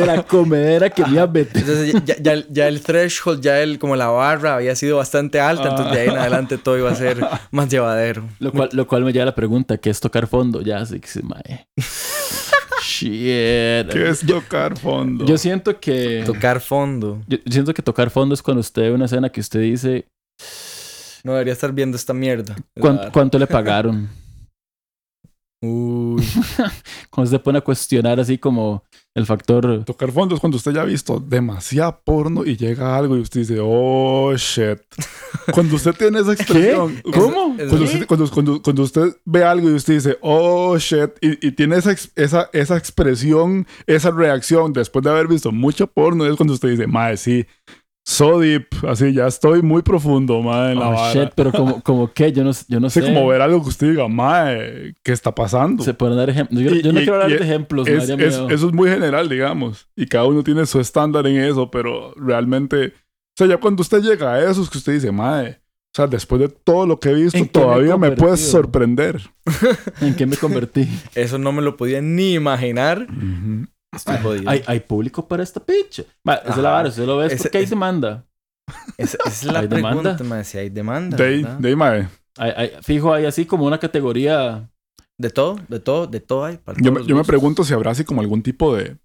De 0.00 0.06
la 0.06 0.22
comedera 0.22 0.88
que 0.90 1.04
me 1.04 1.26
meter. 1.26 1.60
Entonces 1.60 1.94
ya, 2.04 2.16
ya- 2.20 2.44
ya 2.48 2.68
el 2.68 2.80
threshold, 2.80 3.42
ya 3.42 3.60
el, 3.60 3.78
como 3.78 3.96
la 3.96 4.08
barra 4.08 4.54
había 4.56 4.74
sido 4.74 4.96
bastante 4.96 5.40
alta, 5.40 5.68
entonces 5.68 5.94
de 5.94 6.00
ahí 6.00 6.08
en 6.08 6.16
adelante 6.16 6.56
todo 6.58 6.78
iba 6.78 6.90
a 6.90 6.94
ser 6.94 7.18
más 7.50 7.68
llevadero. 7.68 8.26
Lo 8.38 8.50
cual, 8.52 8.70
lo 8.72 8.86
cual 8.86 9.04
me 9.04 9.12
lleva 9.12 9.24
a 9.24 9.26
la 9.26 9.34
pregunta, 9.34 9.76
¿qué 9.76 9.90
es 9.90 10.00
tocar 10.00 10.26
fondo? 10.26 10.62
Ya, 10.62 10.84
que 10.86 11.06
se 11.06 11.22
mae. 11.22 11.66
Shit. 12.82 13.90
¿Qué 13.92 14.08
es 14.08 14.20
tocar 14.26 14.78
fondo? 14.78 15.26
Yo 15.26 15.36
siento 15.36 15.78
que... 15.78 16.22
Tocar 16.24 16.60
fondo. 16.60 17.20
Yo 17.28 17.36
yo 17.44 17.52
siento 17.52 17.74
que 17.74 17.82
tocar 17.82 18.10
fondo 18.10 18.34
es 18.34 18.42
cuando 18.42 18.60
usted 18.60 18.82
ve 18.82 18.92
una 18.92 19.04
escena 19.04 19.28
que 19.28 19.40
usted 19.40 19.60
dice, 19.60 20.06
No 21.24 21.32
debería 21.32 21.52
estar 21.52 21.72
viendo 21.72 21.96
esta 21.96 22.14
mierda. 22.14 22.56
¿cuánto, 22.80 23.12
cuánto 23.12 23.38
le 23.38 23.46
pagaron? 23.46 24.08
Uy. 25.62 26.22
Cuando 27.10 27.28
usted 27.30 27.42
pone 27.42 27.58
a 27.58 27.60
cuestionar 27.60 28.18
así 28.18 28.38
como 28.38 28.82
el 29.14 29.26
factor... 29.26 29.84
Tocar 29.84 30.12
fondo 30.12 30.34
es 30.34 30.40
cuando 30.40 30.56
usted 30.56 30.72
ya 30.72 30.82
ha 30.82 30.84
visto 30.84 31.18
demasiado 31.20 32.00
porno 32.04 32.44
y 32.46 32.56
llega 32.56 32.96
algo 32.96 33.16
y 33.16 33.20
usted 33.20 33.40
dice, 33.40 33.58
oh 33.60 34.32
shit. 34.36 34.78
Cuando 35.52 35.76
usted 35.76 35.92
tiene 35.94 36.20
esa 36.20 36.32
expresión. 36.32 37.02
¿Cómo? 37.12 37.56
Cuando 37.56 37.84
usted, 37.84 38.06
cuando, 38.06 38.30
cuando- 38.30 38.62
cuando 38.62 38.82
usted 38.84 39.16
ve 39.24 39.42
algo 39.44 39.68
y 39.68 39.74
usted 39.74 39.94
dice, 39.94 40.16
oh 40.22 40.78
shit, 40.78 41.10
y, 41.20 41.48
y 41.48 41.52
tiene 41.52 41.76
esa, 41.76 41.94
esa, 42.14 42.48
esa 42.52 42.76
expresión, 42.76 43.66
esa 43.86 44.10
reacción 44.12 44.72
después 44.72 45.02
de 45.04 45.10
haber 45.10 45.26
visto 45.26 45.50
mucho 45.50 45.88
porno, 45.88 46.24
es 46.24 46.36
cuando 46.36 46.54
usted 46.54 46.70
dice, 46.70 46.86
mae, 46.86 47.16
sí, 47.16 47.46
so 48.10 48.40
deep, 48.40 48.66
así 48.88 49.12
ya 49.12 49.26
estoy 49.28 49.62
muy 49.62 49.82
profundo, 49.82 50.42
mae, 50.42 50.72
en 50.72 50.78
la 50.80 50.88
Oh, 50.88 50.92
vara. 50.94 51.12
shit, 51.12 51.32
pero 51.36 51.52
como, 51.52 51.80
como 51.82 52.12
qué, 52.12 52.32
yo 52.32 52.42
no, 52.42 52.50
yo 52.68 52.80
no 52.80 52.90
sé. 52.90 53.02
como 53.02 53.26
ver 53.28 53.40
algo 53.40 53.62
que 53.62 53.68
usted 53.68 53.90
diga, 53.90 54.08
mae, 54.08 54.94
¿qué 55.04 55.12
está 55.12 55.32
pasando? 55.34 55.84
Se 55.84 55.94
pueden 55.94 56.16
dar 56.16 56.28
ejemplos. 56.28 56.60
Yo, 56.60 56.70
yo 56.74 56.92
no 56.92 57.00
y- 57.00 57.04
quiero 57.04 57.22
hablar 57.22 57.38
de 57.38 57.44
ejemplos, 57.44 57.88
me 57.88 57.96
Es- 57.96 58.08
daría 58.08 58.26
es- 58.26 58.34
eso 58.34 58.66
es 58.68 58.72
muy 58.72 58.88
general, 58.90 59.28
digamos. 59.28 59.88
Y 59.94 60.06
cada 60.06 60.24
uno 60.26 60.42
tiene 60.42 60.66
su 60.66 60.80
estándar 60.80 61.26
en 61.26 61.36
eso, 61.36 61.70
pero 61.70 62.12
realmente, 62.16 62.86
o 62.88 62.92
sea, 63.36 63.46
ya 63.46 63.58
cuando 63.58 63.82
usted 63.82 64.02
llega 64.02 64.34
a 64.34 64.50
eso 64.50 64.62
es 64.62 64.68
que 64.70 64.78
usted 64.78 64.94
dice, 64.94 65.12
mae, 65.12 65.50
o 65.92 65.96
sea, 65.96 66.06
después 66.06 66.40
de 66.40 66.48
todo 66.48 66.86
lo 66.86 66.98
que 67.00 67.10
he 67.10 67.14
visto, 67.14 67.38
¿En 67.38 67.48
qué 67.48 67.58
me 67.58 67.64
todavía 67.64 67.96
me, 67.96 68.12
puedes 68.12 68.40
sorprender. 68.40 69.20
¿En 70.00 70.14
qué 70.14 70.24
me 70.26 70.36
convertí? 70.36 70.88
Eso 71.14 71.36
no 71.38 71.50
me 71.52 71.62
lo 71.62 71.76
podía 71.76 72.00
ni 72.00 72.34
imaginar. 72.34 73.06
Estoy 73.92 74.16
jodido. 74.22 74.50
hay, 74.50 74.62
hay 74.66 74.80
público 74.80 75.26
para 75.26 75.42
esta 75.42 75.60
esa 76.36 76.50
es 76.50 76.56
la 76.58 76.70
vara, 76.70 76.88
usted 76.88 77.06
lo 77.06 77.16
ve 77.16 77.26
es 77.26 77.42
porque 77.42 77.58
hay 77.58 77.66
demanda. 77.66 78.24
Esa, 78.98 79.18
es 79.26 79.44
la 79.44 79.60
¿Hay 79.60 79.66
demanda? 79.68 80.02
pregunta, 80.02 80.24
mae, 80.24 80.44
si 80.44 80.58
hay 80.58 80.68
demanda. 80.70 81.16
De 81.16 81.42
de 81.58 81.76
mae. 81.76 82.08
Hay- 82.38 82.52
hay- 82.56 82.72
fijo, 82.82 83.12
hay 83.12 83.26
así 83.26 83.44
como 83.46 83.64
una 83.66 83.78
categoría. 83.78 84.68
De 85.18 85.28
todo, 85.28 85.58
de 85.68 85.80
todo, 85.80 86.06
de 86.06 86.20
todo 86.20 86.44
hay. 86.46 86.56
para 86.56 86.78
Yo, 86.80 86.92
me- 86.92 87.04
yo 87.04 87.14
pregunto 87.24 87.62
si 87.64 87.74
habrá 87.74 87.90
así 87.90 88.04
como 88.04 88.22
algún 88.22 88.42
tipo 88.42 88.74
de, 88.74 88.96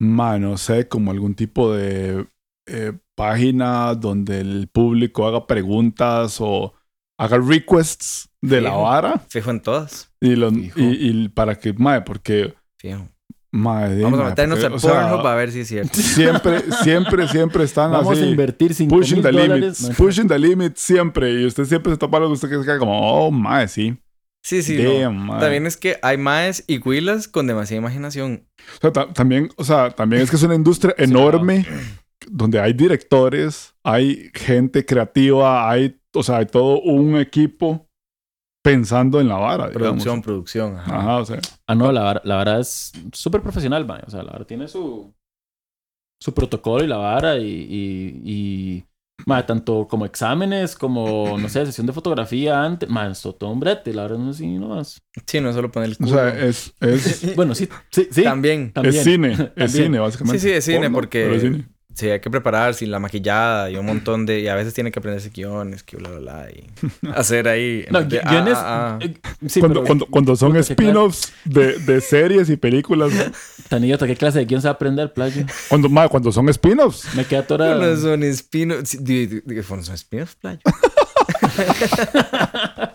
ma, 0.00 0.38
no 0.38 0.56
sé, 0.56 0.86
como 0.86 1.10
algún 1.10 1.34
tipo 1.34 1.72
de 1.74 2.24
eh, 2.68 2.92
página 3.16 3.94
donde 3.96 4.40
el 4.40 4.68
público 4.68 5.26
haga 5.26 5.46
preguntas 5.48 6.36
o 6.40 6.72
haga 7.18 7.38
requests 7.38 8.28
de 8.40 8.60
la 8.60 8.70
vara 8.76 9.18
Fijo 9.28 9.50
en 9.50 9.60
todas. 9.60 10.12
y, 10.20 10.36
lo- 10.36 10.52
Fijo. 10.52 10.78
y, 10.78 10.84
y 11.24 11.28
para 11.30 11.58
que, 11.58 11.72
mae, 11.72 12.02
porque 12.02 12.54
Fijo. 12.78 13.08
Madre, 13.52 14.02
Vamos 14.02 14.20
a 14.20 14.24
meternos 14.24 14.62
al 14.62 14.72
o 14.74 14.78
sea, 14.78 15.08
Pornhub 15.08 15.26
a 15.26 15.34
ver 15.34 15.50
si 15.50 15.60
es 15.60 15.68
cierto. 15.68 15.94
Siempre, 16.00 16.62
siempre, 16.84 17.26
siempre 17.26 17.64
están 17.64 17.90
Vamos 17.90 18.16
así. 18.16 18.22
a 18.22 18.30
invertir 18.30 18.74
5 18.74 18.94
Pushing 18.94 19.22
the 19.22 19.32
dólares. 19.32 19.88
No, 19.88 19.94
pushing 19.96 20.28
the 20.28 20.38
limits 20.38 20.80
siempre. 20.80 21.32
Y 21.32 21.46
usted 21.46 21.64
siempre 21.64 21.90
se 21.92 21.98
topa 21.98 22.18
algo 22.18 22.28
que 22.28 22.34
usted 22.34 22.48
que 22.48 22.58
se 22.58 22.64
queda 22.64 22.78
como, 22.78 23.26
oh, 23.26 23.30
mae, 23.32 23.66
sí. 23.66 23.98
Sí, 24.42 24.62
sí. 24.62 24.78
no. 24.80 25.00
Damn. 25.00 25.40
También 25.40 25.66
es 25.66 25.76
que 25.76 25.98
hay 26.00 26.16
maes 26.16 26.64
y 26.68 26.78
huilas 26.78 27.26
con 27.28 27.46
demasiada 27.48 27.80
imaginación. 27.80 28.46
O 28.76 28.80
sea, 28.80 28.92
ta- 28.92 29.12
también, 29.12 29.50
o 29.56 29.64
sea, 29.64 29.90
también 29.90 30.22
es 30.22 30.30
que 30.30 30.36
es 30.36 30.42
una 30.44 30.54
industria 30.54 30.94
enorme 30.96 31.66
donde 32.30 32.60
hay 32.60 32.72
directores, 32.72 33.74
hay 33.82 34.30
gente 34.32 34.86
creativa, 34.86 35.68
hay, 35.68 35.98
o 36.14 36.22
sea, 36.22 36.38
hay 36.38 36.46
todo 36.46 36.80
un 36.80 37.16
equipo 37.18 37.89
pensando 38.62 39.20
en 39.20 39.28
la 39.28 39.36
vara, 39.36 39.70
digamos. 39.70 40.04
Producción, 40.04 40.22
producción. 40.22 40.76
ajá. 40.76 40.98
Ajá, 40.98 41.16
o 41.18 41.24
sea, 41.24 41.40
Ah, 41.66 41.74
no, 41.74 41.92
la 41.92 42.02
vara, 42.02 42.20
la 42.24 42.36
vara 42.36 42.60
es 42.60 42.92
súper 43.12 43.42
profesional, 43.42 43.86
man. 43.86 44.02
O 44.06 44.10
sea, 44.10 44.22
la 44.22 44.32
vara 44.32 44.44
tiene 44.46 44.68
su, 44.68 45.14
su 46.20 46.34
protocolo 46.34 46.84
y 46.84 46.86
la 46.86 46.96
vara 46.98 47.38
y, 47.38 47.46
y, 47.46 48.22
y 48.24 48.84
ma, 49.26 49.44
tanto 49.46 49.86
como 49.88 50.04
exámenes, 50.04 50.76
como, 50.76 51.38
no 51.38 51.48
sé, 51.48 51.64
sesión 51.66 51.86
de 51.86 51.92
fotografía 51.92 52.62
antes. 52.62 52.88
Man, 52.88 53.12
esto 53.12 53.34
todo 53.34 53.50
un 53.50 53.60
brete, 53.60 53.94
la 53.94 54.02
verdad 54.02 54.18
no 54.18 54.30
es 54.30 54.36
así 54.36 54.46
nomás. 54.58 55.02
Sí, 55.26 55.40
no 55.40 55.48
es 55.50 55.54
solo 55.54 55.70
poner 55.70 55.90
el 55.90 55.96
o 56.00 56.06
culo. 56.06 56.10
sea, 56.10 56.28
es, 56.46 56.74
es, 56.80 57.24
Bueno, 57.36 57.54
sí, 57.54 57.68
sí, 57.90 58.08
sí. 58.10 58.22
También. 58.22 58.72
también. 58.72 58.96
es 58.96 59.04
cine, 59.04 59.52
es 59.56 59.72
cine, 59.72 59.98
Sí, 59.98 60.00
básicamente. 60.00 60.38
sí, 60.38 60.50
es 60.50 60.64
cine 60.64 60.90
Porno, 60.90 60.92
porque 60.92 61.24
pero 61.24 61.34
es 61.34 61.42
cine. 61.42 61.69
Sí, 61.94 62.08
hay 62.08 62.20
que 62.20 62.30
prepararse 62.30 62.84
y 62.84 62.88
la 62.88 62.98
maquillada 62.98 63.70
y 63.70 63.76
un 63.76 63.86
montón 63.86 64.26
de... 64.26 64.40
Y 64.40 64.48
a 64.48 64.54
veces 64.54 64.74
tiene 64.74 64.90
que 64.90 64.98
aprenderse 64.98 65.30
guiones, 65.30 65.82
que 65.82 65.96
bla, 65.96 66.10
bla, 66.10 66.18
bla. 66.18 66.48
Y 66.50 66.66
hacer 67.14 67.48
ahí... 67.48 67.84
No, 67.90 68.02
de, 68.02 68.20
guiones. 68.20 68.54
ah, 68.56 68.64
ah, 68.64 68.98
ah. 69.00 69.04
eh, 69.04 69.14
sí, 69.48 69.60
cuando, 69.60 69.80
pero- 69.82 69.86
cuando, 69.86 70.06
cuando 70.06 70.36
son 70.36 70.56
spin-offs 70.56 71.32
de, 71.44 71.78
de 71.78 72.00
series 72.00 72.48
y 72.50 72.56
películas. 72.56 73.12
Tan 73.68 73.84
idiota, 73.84 74.06
¿qué 74.06 74.16
clase 74.16 74.38
de 74.40 74.44
guion 74.46 74.60
se 74.62 74.68
va 74.68 74.72
a 74.72 74.74
aprender, 74.74 75.12
playo? 75.12 75.44
Cuando, 75.68 75.88
ma, 75.88 76.08
cuando 76.08 76.32
son 76.32 76.48
spin-offs. 76.48 77.14
Me 77.14 77.24
queda 77.24 77.46
toda. 77.46 77.74
No 77.76 77.96
son 77.96 78.20
di- 78.20 79.40
¿Fueron 79.62 79.84
son 79.84 79.94
espinos, 79.94 80.34
playo? 80.36 80.58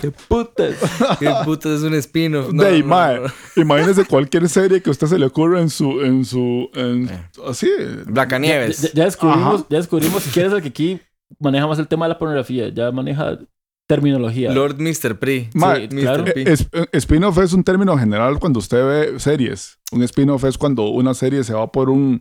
¡Qué 0.00 0.10
putas! 0.10 0.74
¿Qué 1.18 1.30
puto 1.44 1.74
es 1.74 1.82
un 1.82 1.94
espino? 1.94 2.50
de 2.52 2.66
ahí, 2.66 2.82
mae. 2.82 3.20
Imagínese 3.56 4.04
cualquier 4.04 4.48
serie 4.48 4.80
que 4.82 4.90
a 4.90 4.92
usted 4.92 5.06
se 5.06 5.18
le 5.18 5.26
ocurra 5.26 5.60
en 5.60 5.70
su, 5.70 6.00
en 6.02 6.24
su, 6.24 6.70
en, 6.74 7.08
Eh. 7.08 7.28
así. 7.46 7.68
Ya, 7.78 8.02
Blancanieves. 8.12 8.82
ya- 8.82 8.90
ya 8.94 9.04
descubrimos, 9.04 9.54
Ajá. 9.60 9.66
ya 9.70 9.76
descubrimos 9.78 10.24
quién 10.32 10.46
es 10.46 10.52
el 10.52 10.62
que 10.62 10.68
aquí 10.68 11.00
maneja 11.38 11.66
más 11.66 11.78
el 11.78 11.88
tema 11.88 12.06
de 12.06 12.10
la 12.10 12.18
pornografía. 12.18 12.68
Ya 12.68 12.90
maneja 12.92 13.38
terminología. 13.86 14.52
Lord 14.52 14.76
Mr. 14.80 15.18
Pri. 15.18 15.50
Mae, 15.54 15.82
Sí, 15.82 15.88
claro. 15.96 16.22
Mr. 16.24 16.32
P. 16.34 16.40
Eh, 16.42 16.52
es- 16.52 16.68
eh, 16.72 16.86
spin-off 16.92 17.38
es 17.38 17.52
un 17.52 17.62
término 17.64 17.96
general 17.98 18.38
cuando 18.38 18.58
usted 18.58 18.82
ve 19.12 19.20
series. 19.20 19.78
Un 19.92 20.02
spin-off 20.02 20.44
es 20.44 20.56
cuando 20.56 20.88
una 20.88 21.12
serie 21.14 21.44
se 21.44 21.52
va 21.52 21.70
por 21.70 21.90
un, 21.90 22.20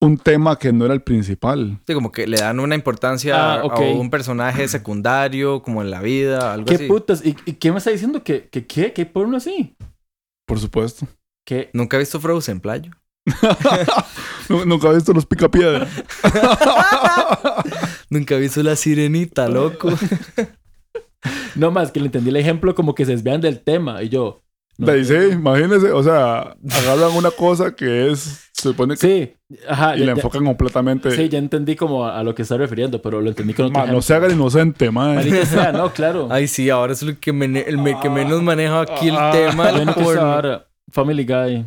un 0.00 0.16
tema 0.18 0.58
que 0.58 0.72
no 0.72 0.84
era 0.86 0.94
el 0.94 1.02
principal. 1.02 1.78
Sí, 1.86 1.94
como 1.94 2.10
que 2.10 2.26
le 2.26 2.38
dan 2.38 2.58
una 2.60 2.74
importancia 2.74 3.36
Ah, 3.56 3.60
a 3.60 3.78
un 3.80 4.08
personaje 4.10 4.66
secundario, 4.68 5.62
como 5.62 5.82
en 5.82 5.90
la 5.90 6.00
vida, 6.00 6.52
algo 6.54 6.66
¿Qué 6.66 6.74
así. 6.76 6.86
putas? 6.88 7.24
¿Y, 7.24 7.36
y 7.44 7.52
qué 7.54 7.70
me 7.70 7.78
está 7.78 7.90
diciendo? 7.90 8.22
¿Que, 8.24 8.48
que 8.48 8.66
qué? 8.66 8.92
¿Qué 8.92 9.04
porno 9.06 9.36
así? 9.36 9.76
Por 10.46 10.58
supuesto. 10.58 11.06
¿Qué? 11.46 11.70
Nunca 11.72 11.96
he 11.96 12.00
visto 12.00 12.18
Frozen, 12.20 12.60
playo. 12.60 12.92
Nu- 14.48 14.64
Nunca 14.64 14.88
he 14.90 14.94
visto 14.94 15.12
los 15.12 15.26
picapiedra. 15.26 15.86
Nunca 18.10 18.34
he 18.34 18.40
visto 18.40 18.62
La 18.62 18.76
Sirenita, 18.76 19.48
loco. 19.48 19.90
No 21.54 21.70
más 21.70 21.90
que 21.92 22.00
le 22.00 22.06
entendí 22.06 22.30
el 22.30 22.36
ejemplo 22.36 22.74
como 22.74 22.94
que 22.94 23.04
se 23.04 23.12
desvían 23.12 23.42
del 23.42 23.60
tema. 23.60 24.02
Y 24.02 24.08
yo. 24.08 24.40
No, 24.80 24.86
De 24.86 24.92
ahí 24.92 25.04
sí, 25.04 25.14
imagínese, 25.32 25.92
o 25.92 26.02
sea, 26.02 26.56
agarran 26.70 27.12
una 27.16 27.30
cosa 27.30 27.72
que 27.74 28.10
es, 28.10 28.48
se 28.52 28.62
supone 28.62 28.94
que, 28.96 29.00
Sí, 29.00 29.32
ajá. 29.68 29.96
y 29.96 30.00
ya- 30.00 30.06
la 30.06 30.12
ya- 30.12 30.16
enfocan 30.18 30.44
completamente. 30.44 31.10
sí, 31.12 31.28
ya 31.28 31.38
entendí 31.38 31.76
como 31.76 32.04
a, 32.06 32.18
a 32.18 32.22
lo 32.24 32.34
que 32.34 32.42
está 32.42 32.56
refiriendo, 32.56 33.00
pero 33.02 33.20
lo 33.20 33.28
entendí 33.30 33.54
con 33.54 33.66
otro 33.66 33.80
Ma, 33.86 33.92
no 33.92 34.02
se 34.02 34.14
haga 34.14 34.26
el 34.26 34.32
inocente, 34.32 34.90
man. 34.90 35.22
Sea, 35.46 35.72
no, 35.72 35.92
claro. 35.92 36.28
Ay, 36.30 36.48
sí, 36.48 36.70
ahora 36.70 36.92
es 36.94 37.02
lo 37.02 37.18
que, 37.18 37.32
me- 37.32 37.60
el 37.60 37.78
me- 37.78 37.98
que 38.00 38.08
menos 38.10 38.42
maneja 38.42 38.80
aquí 38.80 39.08
el 39.08 39.16
Ah. 39.16 39.30
tema 39.32 39.70
Yo 39.70 39.84
no 39.84 39.94
quiero 39.94 40.64
Family 40.92 41.24
Guy. 41.24 41.66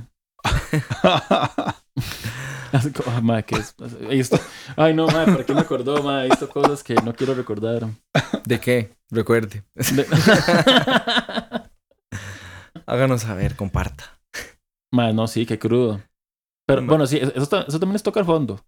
Así 2.72 2.90
como, 2.92 3.16
ah, 3.16 3.22
ma, 3.22 3.42
que 3.44 3.56
es- 3.56 3.76
Ay, 4.76 4.94
no, 4.96 5.06
ma, 5.08 5.26
¿por 5.26 5.46
qué 5.46 5.54
me 5.54 5.62
acordó, 5.62 6.02
ma? 6.02 6.26
He 6.26 6.30
visto 6.30 6.50
cosas 6.50 6.84
que 6.84 6.96
no 6.96 7.14
quiero 7.14 7.36
recordar. 7.36 7.84
¿De 8.46 8.60
qué? 8.60 8.96
Recuerde. 9.12 9.64
De- 9.76 10.08
Háganos 12.86 13.22
saber, 13.22 13.56
comparta. 13.56 14.20
ma, 14.92 15.12
no, 15.14 15.28
sí, 15.28 15.46
qué 15.46 15.58
crudo. 15.60 16.02
Pero 16.66 16.86
bueno, 16.86 17.08
sí, 17.08 17.18
eso, 17.18 17.48
ta- 17.48 17.66
eso 17.68 17.80
también 17.80 17.96
es 17.98 18.04
tocar 18.04 18.26
fondo. 18.26 18.60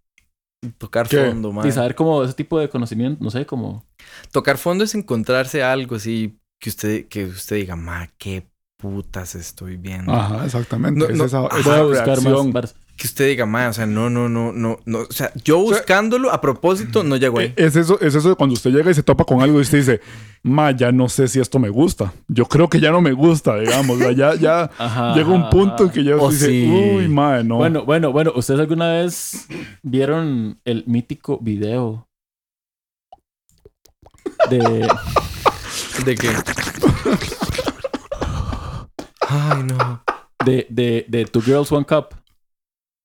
Tocar 0.78 1.08
¿Qué? 1.08 1.17
fondo, 1.17 1.51
man. 1.54 1.67
Y 1.67 1.71
saber 1.71 1.95
como 1.95 2.23
ese 2.23 2.34
tipo 2.34 2.60
de 2.60 2.69
conocimiento, 2.69 3.23
no 3.23 3.30
sé, 3.30 3.45
como... 3.45 3.86
Tocar 4.32 4.58
fondo 4.58 4.84
es 4.84 4.95
encontrarse 4.95 5.63
algo 5.63 5.95
así 5.95 6.39
que 6.60 6.69
usted, 6.69 7.08
que 7.08 7.25
usted 7.25 7.58
diga, 7.58 7.75
ma, 7.75 8.08
qué 8.17 8.47
putas 8.78 9.36
estoy 9.36 9.78
viendo. 9.78 10.12
Ajá, 10.13 10.45
exactamente. 10.45 10.99
No, 10.99 11.06
es 11.06 11.17
no, 11.17 11.25
esa, 11.25 11.45
ajá. 11.45 11.60
esa 11.60 11.69
Voy 11.69 11.80
a 11.80 11.84
buscar 11.84 12.06
reacción. 12.08 12.47
más 12.47 12.54
varas. 12.54 12.75
Que 12.97 13.08
usted 13.08 13.27
diga, 13.27 13.45
ma, 13.45 13.67
o 13.67 13.73
sea, 13.73 13.86
no, 13.86 14.10
no, 14.10 14.29
no, 14.29 14.53
no, 14.53 14.79
no. 14.86 14.99
O 14.99 15.12
sea, 15.12 15.29
yo 15.43 15.60
buscándolo 15.60 16.31
a 16.31 16.39
propósito 16.39 17.03
no 17.03 17.17
llego 17.17 17.39
ahí. 17.39 17.53
Es 17.58 17.75
eso, 17.75 17.99
es 17.99 18.15
eso 18.15 18.29
de 18.29 18.36
cuando 18.36 18.53
usted 18.53 18.71
llega 18.71 18.89
y 18.89 18.93
se 18.93 19.03
topa 19.03 19.25
con 19.25 19.41
algo 19.41 19.58
y 19.58 19.63
usted 19.63 19.79
dice, 19.79 19.99
ma, 20.43 20.71
ya 20.71 20.93
no 20.93 21.10
sé 21.10 21.27
si 21.27 21.41
esto 21.41 21.60
me 21.60 21.67
gusta. 21.67 22.13
Yo 22.29 22.45
creo 22.45 22.69
que 22.69 22.79
ya 22.79 22.91
no 22.91 23.01
me 23.01 23.12
gusta, 23.12 23.58
digamos. 23.58 23.97
o 23.97 23.99
sea, 23.99 24.13
ya, 24.13 24.36
ya 24.36 24.71
Ajá. 24.77 25.13
llega 25.13 25.27
un 25.29 25.49
punto 25.49 25.84
en 25.84 25.89
que 25.89 26.05
ya 26.05 26.15
Oh, 26.15 26.27
usted 26.27 26.45
sí. 26.47 26.62
dice, 26.62 26.95
uy, 26.95 27.10
ma, 27.10 27.43
no. 27.43 27.58
Bueno, 27.58 27.84
bueno, 27.84 28.13
bueno. 28.13 28.31
¿Ustedes 28.34 28.62
alguna 28.62 28.89
vez 28.93 29.45
vieron 29.84 30.60
el 30.63 30.86
mítico 30.88 31.38
video 31.41 32.08
de... 34.49 34.88
¿De 36.05 36.15
qué? 36.15 36.29
Ay, 39.27 39.63
no. 39.63 40.01
de, 40.45 40.65
de, 40.69 41.05
de 41.10 41.25
Two 41.25 41.41
Girls 41.41 41.71
One 41.71 41.86
Cup? 41.86 42.15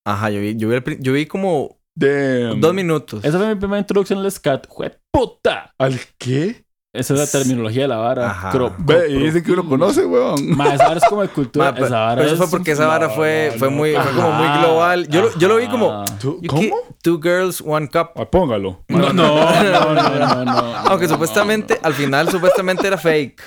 Ajá, 0.05 0.31
yo 0.31 0.41
vi, 0.41 0.57
yo 0.57 0.69
vi, 0.69 0.77
el 0.77 0.99
yo 1.01 1.13
vi 1.13 1.27
como 1.27 1.79
Damn. 1.95 2.61
dos 2.61 2.75
minutos. 2.75 3.25
Esa 3.25 3.39
fue 3.39 3.49
mi 3.49 3.55
primera 3.57 3.79
introducción 3.81 4.19
al 4.21 4.31
scat. 4.33 4.67
¡Jue 4.69 4.97
puta! 5.11 5.75
¿Al 5.79 5.99
qué? 6.19 6.65
Esa 6.93 7.15
es 7.15 7.21
la 7.21 7.27
terminología 7.39 7.83
de 7.83 7.89
la 7.89 7.99
vara. 7.99 8.31
Ajá. 8.31 8.51
Cro- 8.51 8.75
Ve, 8.79 9.11
y 9.11 9.19
dicen 9.19 9.45
que 9.45 9.53
uno 9.53 9.65
conoce, 9.69 10.05
weón. 10.05 10.57
Ma, 10.57 10.75
esa 10.75 10.89
vara 10.89 10.99
es 10.99 11.05
como 11.09 11.23
de 11.23 11.29
cultura. 11.29 11.71
Ma, 11.71 11.79
esa 11.79 12.01
vara 12.01 12.17
pero 12.23 12.27
eso 12.35 12.37
fue 12.37 12.51
porque 12.59 12.73
esa 12.73 12.87
vara 12.87 13.09
fue, 13.11 13.51
no, 13.53 13.59
fue 13.61 13.69
muy, 13.71 13.93
fue 13.95 14.13
como 14.13 14.33
muy 14.33 14.49
global. 14.59 15.07
Yo, 15.09 15.23
lo- 15.23 15.39
yo 15.39 15.47
lo 15.49 15.57
vi 15.57 15.69
como 15.69 15.93
ajá. 15.93 16.19
¿Tú- 16.19 16.41
yo 16.43 16.49
¿Cómo? 16.51 16.77
Two 17.03 17.21
Girls, 17.23 17.63
One 17.65 17.89
Cup. 17.89 18.09
Ah, 18.17 18.25
póngalo. 18.29 18.83
No, 18.89 19.13
no, 19.13 19.63
no, 19.63 19.95
no, 19.95 20.19
no, 20.19 20.45
no. 20.45 20.77
Aunque 20.89 21.07
no, 21.07 21.13
supuestamente, 21.13 21.75
no. 21.75 21.81
al 21.87 21.95
final, 21.95 22.29
supuestamente 22.29 22.87
era 22.89 22.99
fake. 22.99 23.41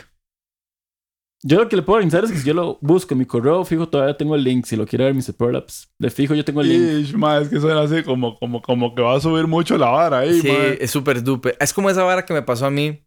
Yo 1.45 1.57
lo 1.59 1.67
que 1.67 1.75
le 1.75 1.81
puedo 1.81 1.97
organizar 1.97 2.23
es 2.23 2.31
que 2.31 2.37
si 2.37 2.47
yo 2.47 2.53
lo 2.53 2.77
busco 2.81 3.13
en 3.13 3.17
mi 3.19 3.25
correo 3.25 3.65
fijo, 3.65 3.89
todavía 3.89 4.15
tengo 4.15 4.33
el 4.35 4.43
link. 4.45 4.65
Si 4.65 4.77
lo 4.77 4.85
quiere 4.85 5.03
ver, 5.05 5.13
Mr. 5.13 5.33
Prolaps, 5.33 5.91
le 5.99 6.09
fijo, 6.09 6.33
yo 6.35 6.45
tengo 6.45 6.61
el 6.61 6.69
link. 6.69 7.07
Ish, 7.09 7.13
ma, 7.15 7.37
es 7.39 7.49
que 7.49 7.59
suena 7.59 7.81
así 7.81 8.01
como, 8.03 8.39
como, 8.39 8.61
como 8.61 8.95
que 8.95 9.01
va 9.01 9.17
a 9.17 9.19
subir 9.19 9.45
mucho 9.45 9.77
la 9.77 9.89
vara 9.89 10.19
ahí, 10.19 10.39
Sí, 10.39 10.47
ma. 10.47 10.53
es 10.79 10.89
súper 10.89 11.21
dupe. 11.21 11.57
Es 11.59 11.73
como 11.73 11.89
esa 11.89 12.03
vara 12.03 12.23
que 12.25 12.33
me 12.33 12.43
pasó 12.43 12.65
a 12.65 12.71
mí 12.71 13.05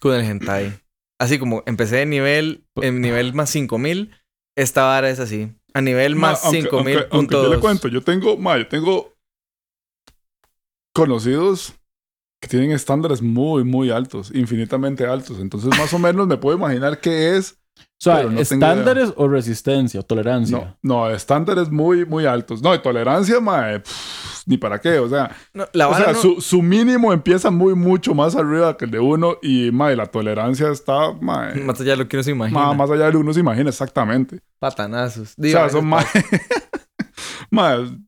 con 0.00 0.14
el 0.14 0.22
hentai. 0.24 0.72
Así 1.20 1.38
como 1.38 1.62
empecé 1.66 1.96
de 1.96 2.06
nivel, 2.06 2.66
en 2.76 3.02
nivel 3.02 3.34
más 3.34 3.50
5000, 3.50 4.10
esta 4.56 4.84
vara 4.84 5.10
es 5.10 5.20
así. 5.20 5.52
A 5.74 5.80
nivel 5.82 6.14
Ma, 6.16 6.30
más 6.30 6.44
aunque- 6.46 6.68
aunque- 6.72 7.06
aunque 7.10 7.34
5000.2. 7.36 7.42
yo 7.44 7.54
le 7.54 7.60
cuento, 7.60 7.88
yo 7.88 8.00
tengo, 8.02 8.36
ma, 8.38 8.56
yo 8.56 8.66
tengo 8.66 9.14
conocidos 10.94 11.74
que 12.40 12.48
tienen 12.48 12.72
estándares 12.72 13.22
muy, 13.22 13.64
muy 13.64 13.90
altos, 13.90 14.30
infinitamente 14.34 15.06
altos. 15.06 15.38
Entonces, 15.40 15.70
más 15.78 15.92
o 15.92 15.98
menos 15.98 16.26
me 16.26 16.36
puedo 16.36 16.56
imaginar 16.56 17.00
qué 17.00 17.36
es. 17.36 17.58
O 17.76 18.04
sea, 18.04 18.24
no 18.24 18.38
estándares 18.38 19.12
o 19.16 19.28
resistencia 19.28 20.00
o 20.00 20.02
tolerancia. 20.02 20.76
No, 20.82 21.06
no, 21.06 21.10
estándares 21.10 21.70
muy, 21.70 22.04
muy 22.04 22.26
altos. 22.26 22.60
No, 22.60 22.72
de 22.72 22.78
tolerancia, 22.78 23.40
ma, 23.40 23.78
pff, 23.82 24.42
ni 24.46 24.58
para 24.58 24.78
qué. 24.78 24.98
O 24.98 25.08
sea, 25.08 25.34
No, 25.54 25.64
la 25.72 25.88
o 25.88 25.90
vara 25.92 26.04
sea 26.04 26.12
no- 26.12 26.18
su, 26.20 26.40
su 26.42 26.60
mínimo 26.60 27.14
empieza 27.14 27.50
muy, 27.50 27.74
mucho 27.74 28.14
más 28.14 28.36
arriba 28.36 28.76
que 28.76 28.84
el 28.84 28.90
de 28.90 29.00
uno. 29.00 29.36
Y, 29.40 29.70
ma, 29.72 29.90
y 29.90 29.96
la 29.96 30.04
tolerancia 30.06 30.68
está, 30.70 31.12
ma, 31.14 31.50
eh, 31.52 31.60
Más 31.62 31.80
allá 31.80 31.92
de 31.92 31.96
lo 31.98 32.08
que 32.08 32.16
uno 32.18 32.24
se 32.24 32.30
imagina. 32.32 32.60
ma, 32.60 32.74
más 32.74 32.90
allá 32.90 33.06
de 33.06 33.12
lo 33.12 33.18
que 33.20 33.24
uno 33.24 33.32
se 33.32 33.40
imagina 33.40 33.70
exactamente. 33.70 34.40
Patanazos. 34.58 35.30
O 35.38 35.42
Digo, 35.42 35.58
sea, 35.58 35.70
son 35.70 35.88
vainas 35.88 36.14
más. 37.50 37.80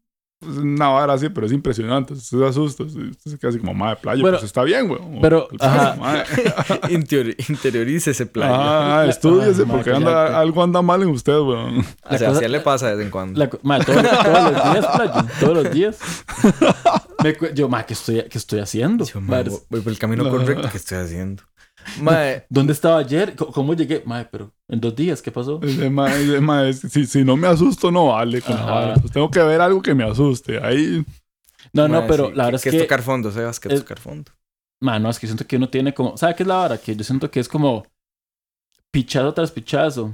una 0.43 0.89
vara 0.89 1.15
así, 1.15 1.29
pero 1.31 1.47
es 1.47 1.53
impresionante. 1.53 2.13
Usted 2.13 2.39
se 2.39 2.47
asusta. 2.47 2.83
Usted 2.85 3.13
se 3.25 3.39
queda 3.39 3.49
así 3.51 3.59
como, 3.59 3.73
madre, 3.75 3.97
playa. 4.03 4.21
Bueno, 4.21 4.37
pues 4.37 4.45
está 4.47 4.63
bien, 4.65 4.87
güey. 4.87 5.01
pero, 5.23 5.49
ajá. 5.59 6.25
Interior- 6.91 7.35
interiorice 7.49 8.11
ese 8.11 8.27
plan. 8.27 8.51
Ah, 8.55 9.07
estudíese 9.09 9.63
Ah, 9.63 9.67
porque 9.71 9.91
anda, 9.93 10.39
algo 10.39 10.63
anda 10.63 10.83
mal 10.83 11.03
en 11.03 11.09
usted, 11.09 11.39
güey. 11.39 11.79
o 11.79 11.83
sea, 12.19 12.29
cosa- 12.29 12.31
así 12.41 12.49
le 12.49 12.61
pasa 12.61 12.89
de 12.91 12.97
vez 12.97 13.05
en 13.07 13.11
cuando. 13.11 13.39
La 13.41 13.49
todos, 13.49 13.63
todos 14.03 14.53
los 14.53 14.73
días, 14.73 14.87
playo. 14.95 15.13
Todos 15.41 15.55
los 15.65 15.71
días. 15.73 15.99
Me 17.25 17.35
cu- 17.35 17.47
yo, 17.55 17.69
ma, 17.69 17.85
¿qué 17.85 17.95
estoy, 17.95 18.23
qué 18.31 18.37
estoy 18.39 18.61
haciendo? 18.61 19.05
Yo, 19.07 19.21
ma, 19.23 19.39
Varas. 19.39 19.63
voy 19.71 19.81
por 19.81 19.91
el 19.93 19.99
camino 19.99 20.23
No. 20.25 20.31
correcto 20.31 20.69
que 20.71 20.77
estoy 20.77 20.99
haciendo. 20.99 21.43
Mae, 22.01 22.45
¿Dónde 22.51 22.73
estaba 22.73 22.99
ayer? 22.99 23.35
¿Cómo- 23.37 23.53
¿Cómo 23.53 23.75
llegué? 23.75 24.03
Mae, 24.07 24.25
pero 24.27 24.53
en 24.69 24.81
dos 24.81 24.95
días, 24.95 25.23
¿qué 25.23 25.31
pasó? 25.33 25.61
Mae- 25.91 26.41
mae, 26.41 26.73
si, 26.73 27.07
si 27.07 27.25
no 27.25 27.37
me 27.37 27.47
asusto, 27.49 27.91
no 27.91 28.07
vale. 28.09 28.43
Pues 29.01 29.13
tengo 29.13 29.31
que 29.31 29.43
ver 29.43 29.61
algo 29.61 29.81
que 29.83 29.95
me 29.95 30.05
asuste. 30.05 30.59
Ahí. 30.63 31.05
No, 31.73 31.89
no, 31.89 32.01
mae, 32.01 32.09
pero 32.09 32.27
sí, 32.29 32.33
la 32.35 32.45
que- 32.45 32.51
verdad 32.53 32.63
que 32.63 32.69
es 32.69 32.75
es 32.75 32.81
que... 32.81 32.85
tocar 32.87 33.03
fondo, 33.03 33.31
Sebas, 33.31 33.61
que 33.61 33.69
es 33.69 33.75
es- 33.75 33.81
tocar 33.81 33.99
fondo. 33.99 34.33
Mano, 34.83 35.09
es 35.09 35.19
que 35.19 35.27
siento 35.27 35.47
que 35.47 35.57
uno 35.57 35.69
tiene 35.71 35.95
como... 35.95 36.17
¿Sabe 36.19 36.35
qué 36.35 36.43
es 36.43 36.47
la 36.47 36.57
vara? 36.57 36.79
Que 36.79 36.95
yo 36.95 37.03
siento 37.03 37.31
que 37.31 37.41
es 37.41 37.49
como 37.49 37.87
pichazo 38.93 39.33
tras 39.35 39.51
pichazo. 39.51 40.13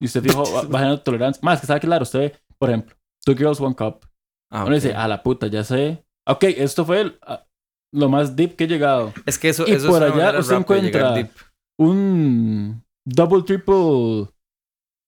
Y 0.00 0.06
usted 0.06 0.22
fijo, 0.22 0.44
va- 0.52 0.62
bajando 0.62 1.00
tolerancia. 1.00 1.40
Más 1.44 1.60
que 1.60 1.66
sabe 1.66 1.80
que 1.80 1.86
claro, 1.86 2.02
usted 2.04 2.18
ve, 2.20 2.36
por 2.58 2.68
ejemplo, 2.70 2.94
Two 3.24 3.34
Girls, 3.36 3.60
One 3.60 3.74
Cup. 3.74 4.06
Ah, 4.50 4.64
Uno 4.64 4.68
ok. 4.76 4.82
dice, 4.82 4.94
a 4.94 5.06
la 5.08 5.22
puta, 5.22 5.46
ya 5.46 5.64
sé. 5.64 6.04
Ok, 6.26 6.44
esto 6.44 6.84
fue 6.84 7.00
el- 7.02 7.18
ah, 7.22 7.44
lo 7.92 8.08
más 8.08 8.34
deep 8.36 8.56
que 8.56 8.64
he 8.64 8.68
llegado. 8.68 9.12
Es 9.26 9.38
que 9.38 9.48
eso, 9.50 9.64
y 9.66 9.72
eso 9.72 9.88
por 9.88 10.02
es 10.02 10.12
allá 10.12 10.38
usted 10.38 10.56
encuentra- 10.56 11.14
deep. 11.14 11.30
Un 11.78 12.82
double, 13.06 13.42
triple 13.42 14.28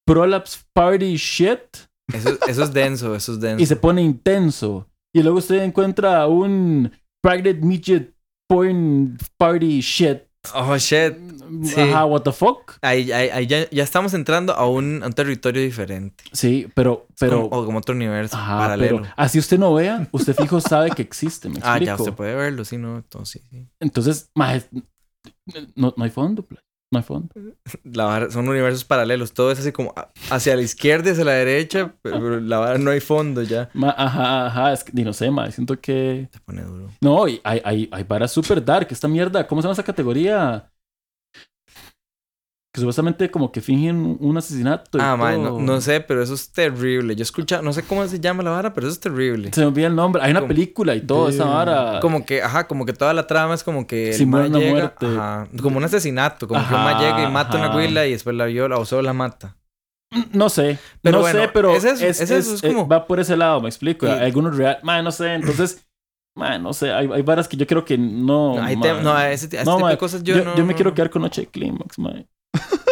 prolapse 0.06 0.60
party 0.74 1.16
shit. 1.16 1.60
Eso, 2.12 2.38
eso 2.46 2.62
es 2.64 2.72
denso, 2.72 3.14
eso 3.14 3.32
es 3.32 3.40
denso. 3.40 3.62
y 3.62 3.66
se 3.66 3.76
pone 3.76 4.02
intenso. 4.02 4.86
Y 5.14 5.22
luego 5.22 5.38
usted 5.38 5.62
encuentra 5.62 6.26
un 6.26 6.90
Private 7.22 7.54
Midget 7.54 8.12
Porn 8.48 9.16
Party 9.38 9.80
shit. 9.80 10.22
Oh, 10.54 10.76
shit. 10.78 11.14
Sí. 11.64 11.80
Ajá, 11.80 12.04
what 12.04 12.22
the 12.22 12.32
fuck. 12.32 12.72
Ahí, 12.82 13.10
ahí- 13.12 13.30
ahí 13.30 13.46
ya, 13.46 13.68
ya 13.70 13.82
estamos 13.82 14.12
entrando 14.14 14.54
a 14.54 14.68
un, 14.68 15.02
a 15.02 15.06
un 15.06 15.12
territorio 15.12 15.62
diferente. 15.62 16.24
Sí, 16.32 16.68
pero, 16.74 17.06
pero, 17.18 17.48
como, 17.48 17.62
o 17.62 17.66
como 17.66 17.78
otro 17.78 17.94
universo 17.94 18.36
ajá, 18.36 18.58
paralelo. 18.58 19.02
pero 19.02 19.12
así 19.16 19.38
usted 19.38 19.58
no 19.58 19.72
vea, 19.74 20.08
usted 20.12 20.34
fijo 20.34 20.60
sabe 20.60 20.90
que 20.90 21.02
existe, 21.02 21.48
me 21.48 21.56
ah, 21.62 21.76
explico. 21.76 21.84
ya, 21.86 21.94
usted 21.96 22.12
puede 22.14 22.34
verlo, 22.34 22.64
sí, 22.64 22.76
no, 22.76 22.96
entonces 22.96 23.42
sí. 23.50 23.68
Entonces, 23.80 24.30
maje, 24.34 24.64
no, 25.76 25.94
no 25.96 26.04
hay 26.04 26.10
fondo, 26.10 26.42
play. 26.42 26.60
No 26.94 26.98
hay 26.98 27.04
fondo. 27.04 27.28
La 27.84 28.04
vara- 28.06 28.30
son 28.30 28.48
universos 28.48 28.84
paralelos, 28.84 29.32
todo 29.34 29.50
es 29.52 29.58
así 29.58 29.72
como 29.72 29.92
hacia 30.30 30.56
la 30.56 30.62
izquierda 30.62 31.10
y 31.10 31.12
hacia 31.12 31.24
la 31.24 31.32
derecha, 31.32 31.94
pero, 32.02 32.40
la 32.40 32.58
vara 32.58 32.78
no 32.78 32.90
hay 32.90 33.00
fondo 33.00 33.42
ya. 33.42 33.68
Ma- 33.74 33.94
ajá, 33.96 34.46
ajá, 34.46 34.72
es 34.72 34.84
que, 34.84 34.92
no 35.04 35.12
sé, 35.12 35.30
maje, 35.30 35.52
siento 35.52 35.80
que... 35.80 36.28
Se 36.32 36.40
pone 36.40 36.62
duro. 36.62 36.88
No, 37.00 37.28
y 37.28 37.40
hay, 37.44 37.60
hay, 37.64 37.88
hay 37.92 38.04
varas 38.04 38.32
super 38.32 38.64
dark, 38.64 38.88
esta 38.90 39.08
mierda, 39.08 39.46
¿cómo 39.46 39.60
se 39.60 39.66
llama 39.66 39.74
esa 39.74 39.82
categoría? 39.84 40.70
Que 42.74 42.80
supuestamente 42.80 43.30
como 43.30 43.52
que 43.52 43.60
fingen 43.60 44.16
un 44.18 44.36
asesinato. 44.36 44.98
y 44.98 45.00
Ah, 45.00 45.16
man, 45.16 45.40
no, 45.40 45.48
todo. 45.50 45.60
no 45.60 45.80
sé, 45.80 46.00
pero 46.00 46.20
eso 46.24 46.34
es 46.34 46.50
terrible. 46.50 47.14
Yo 47.14 47.22
escucha, 47.22 47.62
no 47.62 47.72
sé 47.72 47.84
cómo 47.84 48.04
se 48.08 48.18
llama 48.18 48.42
la 48.42 48.50
vara, 48.50 48.74
pero 48.74 48.88
eso 48.88 48.94
es 48.94 48.98
terrible. 49.00 49.50
Se 49.52 49.60
me 49.60 49.68
olvida 49.68 49.86
el 49.86 49.94
nombre. 49.94 50.20
Hay 50.24 50.32
una 50.32 50.40
Como- 50.40 50.48
película 50.48 50.92
y 50.96 51.00
todo, 51.02 51.28
esa 51.28 51.44
vara. 51.44 52.00
Como 52.00 52.26
que, 52.26 52.42
ajá, 52.42 52.66
como 52.66 52.84
que 52.84 52.92
toda 52.92 53.14
la 53.14 53.28
trama 53.28 53.54
es 53.54 53.62
como 53.62 53.86
que 53.86 54.08
el 54.08 54.14
Simula 54.14 54.46
una 54.48 54.58
llega, 54.58 54.70
muerte. 54.72 55.06
ajá, 55.06 55.46
como 55.62 55.76
un 55.78 55.84
asesinato, 55.84 56.48
como 56.48 56.66
que 56.66 56.74
un 56.74 56.80
mae 56.82 56.94
Ajá, 56.94 57.00
llega 57.16 57.28
y 57.28 57.32
mata 57.32 57.52
a 57.52 57.60
una 57.60 57.66
ajá. 57.68 57.76
huila 57.76 58.06
y 58.06 58.10
después 58.10 58.34
la 58.34 58.46
viola 58.46 58.76
o 58.76 58.84
solo 58.84 59.02
la 59.02 59.12
mata. 59.12 59.56
No 60.32 60.48
sé. 60.48 60.76
Pero 61.00 61.18
no 61.18 61.22
bueno, 61.22 61.42
sé, 61.42 61.48
pero 61.54 61.76
es 61.76 61.84
eso, 61.84 62.04
es 62.04 62.20
eso, 62.22 62.34
es 62.54 62.64
eh, 62.64 62.68
como- 62.72 62.88
va 62.88 63.06
por 63.06 63.20
ese 63.20 63.36
lado, 63.36 63.60
me 63.60 63.68
explico. 63.68 64.04
Y- 64.06 64.10
Hay 64.10 64.24
algunos 64.26 64.56
real. 64.56 64.78
Man, 64.82 65.04
no 65.04 65.12
sé. 65.12 65.32
Entonces, 65.34 65.86
man, 66.36 66.60
no 66.60 66.72
sé. 66.72 66.92
Hay, 66.92 67.08
hay 67.12 67.22
varas 67.22 67.46
que 67.46 67.56
yo 67.56 67.68
creo 67.68 67.84
que 67.84 67.96
no. 67.96 68.56
No, 68.56 68.62
hay 68.64 68.76
man. 68.76 68.82
te- 68.82 69.02
no, 69.04 69.16
ese, 69.20 69.46
a 69.56 69.60
ese 69.60 69.64
No, 69.64 69.76
tipo 69.76 69.80
mae, 69.80 69.92
de 69.92 69.98
cosas 69.98 70.24
yo, 70.24 70.36
yo, 70.36 70.44
no... 70.44 70.56
yo 70.56 70.64
me 70.64 70.72
no- 70.72 70.76
quiero 70.76 70.92
quedar 70.92 71.10
con 71.10 71.22
Noche 71.22 71.42
de 71.42 71.46
Clímax, 71.46 72.00
man. 72.00 72.26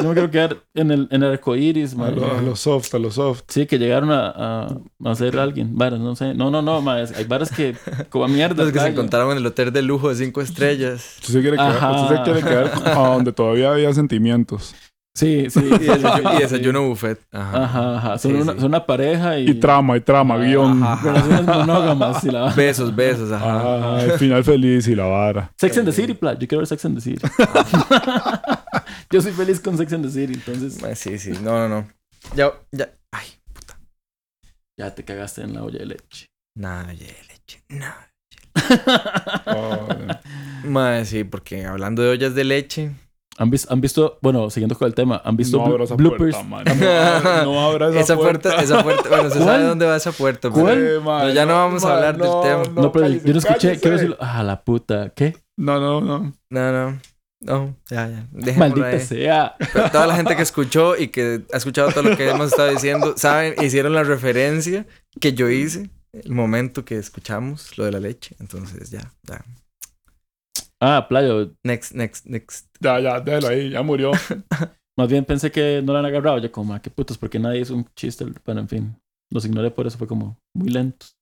Yo 0.00 0.08
me 0.08 0.14
quiero 0.14 0.30
quedar 0.30 0.56
en 0.74 0.90
el, 0.90 1.08
en 1.10 1.22
el 1.22 1.32
arco 1.32 1.54
iris, 1.56 1.94
A 1.94 1.96
man. 1.96 2.16
lo, 2.16 2.38
a 2.38 2.40
lo 2.42 2.56
soft, 2.56 2.94
a 2.94 2.98
lo 2.98 3.10
soft. 3.10 3.42
Sí, 3.48 3.66
que 3.66 3.78
llegaron 3.78 4.10
a, 4.10 4.28
a, 4.34 4.76
a 5.04 5.14
ser 5.14 5.38
alguien. 5.38 5.76
Varas, 5.76 6.00
no 6.00 6.16
sé. 6.16 6.34
No, 6.34 6.50
no, 6.50 6.62
no, 6.62 6.80
man. 6.80 6.98
es- 7.00 7.16
Hay 7.16 7.24
varas 7.24 7.50
que. 7.50 7.76
Como 8.10 8.24
a 8.24 8.28
mierda. 8.28 8.62
Los 8.64 8.72
que 8.72 8.78
se 8.80 8.88
encontraron 8.88 9.32
en 9.32 9.38
el 9.38 9.46
hotel 9.46 9.72
de 9.72 9.82
lujo 9.82 10.08
de 10.08 10.14
cinco 10.16 10.40
estrellas. 10.40 11.16
Usted 11.20 11.32
se 11.34 11.40
quiere 11.40 11.56
quedar, 11.56 12.02
usted 12.02 12.16
se 12.16 12.22
quiere 12.22 12.40
quedar 12.42 12.72
a 12.86 12.94
donde 13.14 13.32
todavía 13.32 13.70
había 13.72 13.92
sentimientos. 13.92 14.74
Sí, 15.14 15.48
sí. 15.50 15.60
Y 15.70 15.78
desayuno, 15.84 16.32
y 16.32 16.36
sí. 16.36 16.42
desayuno 16.42 16.88
buffet. 16.88 17.20
Ajá. 17.32 17.64
Ajá, 17.64 17.96
ajá. 17.98 18.18
Son, 18.18 18.32
Sí, 18.32 18.38
una, 18.40 18.52
sí. 18.54 18.58
son 18.60 18.68
una 18.68 18.86
pareja 18.86 19.38
y. 19.38 19.50
Y 19.50 19.54
trama, 19.54 19.94
y 19.98 20.00
trama, 20.00 20.38
guion. 20.38 20.82
Ajá. 20.82 21.04
Relaciones 21.12 21.44
monógamas 21.44 22.24
y 22.24 22.30
la 22.30 22.46
Besos, 22.54 22.96
besos, 22.96 23.30
ajá. 23.30 24.02
El 24.04 24.12
final 24.12 24.42
feliz 24.42 24.88
y 24.88 24.94
la 24.94 25.04
vara. 25.04 25.52
Sex 25.58 25.76
and 25.76 25.86
the 25.86 25.92
City, 25.92 26.14
pla. 26.14 26.32
Yo 26.32 26.48
quiero 26.48 26.60
ver 26.60 26.66
Sex 26.66 26.82
and 26.86 26.94
the 26.96 27.02
City. 27.02 27.20
Yo 29.12 29.20
soy 29.20 29.32
feliz 29.32 29.60
con 29.60 29.76
Sex 29.76 29.92
and 29.92 30.04
the 30.04 30.10
City, 30.10 30.34
entonces. 30.34 30.80
Mae, 30.82 30.96
Sí, 30.96 31.18
sí. 31.18 31.32
No, 31.42 31.68
no, 31.68 31.68
no. 31.68 31.88
Ya, 32.34 32.52
ya. 32.72 32.90
Ay, 33.12 33.26
Ya 34.78 34.94
te 34.94 35.04
cagaste 35.04 35.42
en 35.42 35.54
la 35.54 35.62
olla 35.64 35.78
de 35.80 35.86
leche. 35.86 36.26
nada 36.56 36.84
de 36.84 36.94
leche. 36.94 37.62
Nada. 37.68 38.08
Oh, 39.46 39.88
Mae, 40.64 41.04
sí, 41.04 41.24
porque 41.24 41.64
hablando 41.66 42.02
de 42.02 42.10
ollas 42.10 42.34
de 42.34 42.44
leche. 42.44 42.90
¿Han, 43.38 43.50
vis- 43.50 43.66
han 43.70 43.80
visto, 43.80 44.18
bueno, 44.22 44.50
siguiendo 44.50 44.76
con 44.76 44.86
el 44.86 44.94
tema, 44.94 45.20
han 45.24 45.36
visto 45.36 45.56
no 45.56 45.82
esa 45.82 45.94
bloopers? 45.94 46.36
puerta. 46.36 46.74
No, 46.74 47.44
no 47.52 47.60
abra 47.66 47.88
esa, 47.88 48.00
Esa 48.00 48.16
puerta, 48.16 48.60
esa 48.62 48.82
puerta, 48.82 49.08
bueno, 49.08 49.30
se 49.30 49.36
¿Cuál? 49.38 49.48
sabe 49.48 49.64
dónde 49.64 49.86
va 49.86 49.96
esa 49.96 50.12
puerta. 50.12 50.50
pero-. 50.52 50.68
Eh, 50.70 51.00
Pero 51.02 51.30
ya 51.30 51.46
no 51.46 51.54
vamos 51.54 51.84
a 51.84 51.94
hablar 51.94 52.16
del 52.18 52.30
tema. 52.42 52.62
No, 52.82 52.92
pero 52.92 53.06
cállese, 53.06 53.26
yo 53.26 53.32
no 53.32 53.38
escuché. 53.38 53.80
Quiero 53.80 53.96
decirlo. 53.96 54.16
Ah, 54.20 54.42
la 54.42 54.62
puta. 54.62 55.10
¿Qué? 55.16 55.36
No, 55.58 55.80
no, 55.80 56.00
no. 56.02 56.32
No, 56.50 56.72
no. 56.72 57.00
No, 57.42 57.76
ya, 57.90 58.08
ya. 58.08 58.28
Dejémoslo 58.30 58.58
Maldita 58.58 58.86
ahí. 58.88 59.00
sea. 59.00 59.56
Pero 59.72 59.90
toda 59.90 60.06
la 60.06 60.14
gente 60.14 60.36
que 60.36 60.42
escuchó 60.42 60.96
y 60.96 61.08
que 61.08 61.42
ha 61.52 61.56
escuchado 61.56 61.90
todo 61.90 62.04
lo 62.04 62.16
que 62.16 62.28
hemos 62.28 62.52
estado 62.52 62.70
diciendo, 62.70 63.14
saben, 63.16 63.54
hicieron 63.62 63.94
la 63.94 64.04
referencia 64.04 64.86
que 65.20 65.32
yo 65.32 65.50
hice 65.50 65.90
el 66.12 66.32
momento 66.32 66.84
que 66.84 66.96
escuchamos 66.98 67.76
lo 67.76 67.84
de 67.84 67.92
la 67.92 68.00
leche. 68.00 68.36
Entonces, 68.38 68.90
ya, 68.90 69.12
ya. 69.24 69.44
Ah, 70.80 71.06
playo. 71.08 71.52
Next, 71.64 71.92
next, 71.94 72.26
next. 72.26 72.66
Ya, 72.80 73.00
ya, 73.00 73.20
déjalo 73.20 73.48
ahí. 73.48 73.70
Ya 73.70 73.82
murió. 73.82 74.12
Más 74.98 75.08
bien 75.08 75.24
pensé 75.24 75.50
que 75.50 75.80
no 75.82 75.92
lo 75.92 75.98
han 75.98 76.06
agarrado. 76.06 76.38
Yo 76.38 76.52
como, 76.52 76.74
ah, 76.74 76.80
qué 76.82 76.90
putos, 76.90 77.18
porque 77.18 77.38
nadie 77.38 77.60
hizo 77.60 77.74
un 77.74 77.88
chiste. 77.96 78.24
Bueno, 78.44 78.60
en 78.60 78.68
fin. 78.68 78.96
Los 79.30 79.44
ignoré 79.44 79.70
por 79.70 79.86
eso. 79.86 79.98
Fue 79.98 80.06
como 80.06 80.38
muy 80.54 80.68
lentos. 80.68 81.16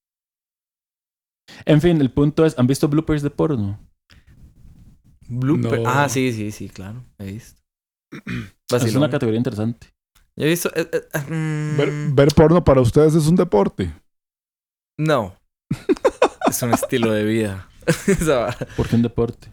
En 1.65 1.81
fin, 1.81 1.99
el 1.99 2.11
punto 2.11 2.45
es, 2.45 2.57
¿han 2.59 2.67
visto 2.67 2.87
bloopers 2.87 3.23
de 3.23 3.29
porno? 3.29 3.79
Blooper. 5.33 5.79
No. 5.81 5.89
Ah, 5.89 6.09
sí, 6.09 6.33
sí, 6.33 6.51
sí, 6.51 6.69
claro. 6.69 7.03
He 7.17 7.31
visto. 7.31 7.61
Es 8.71 8.95
una 8.95 9.09
categoría 9.09 9.37
interesante. 9.37 9.87
Yo 10.35 10.45
he 10.45 10.49
visto. 10.49 10.69
eh, 10.75 10.87
eh, 10.91 11.01
eh, 11.13 11.19
mm, 11.29 11.77
Ver, 11.77 11.91
ver 12.13 12.27
porno 12.35 12.63
para 12.63 12.81
ustedes 12.81 13.15
es 13.15 13.27
un 13.27 13.35
deporte. 13.35 13.93
No. 14.97 15.35
es 16.49 16.61
un 16.61 16.73
estilo 16.73 17.11
de 17.11 17.23
vida. 17.25 17.69
¿Por 18.77 18.87
qué 18.87 18.95
un 18.95 19.01
deporte? 19.01 19.49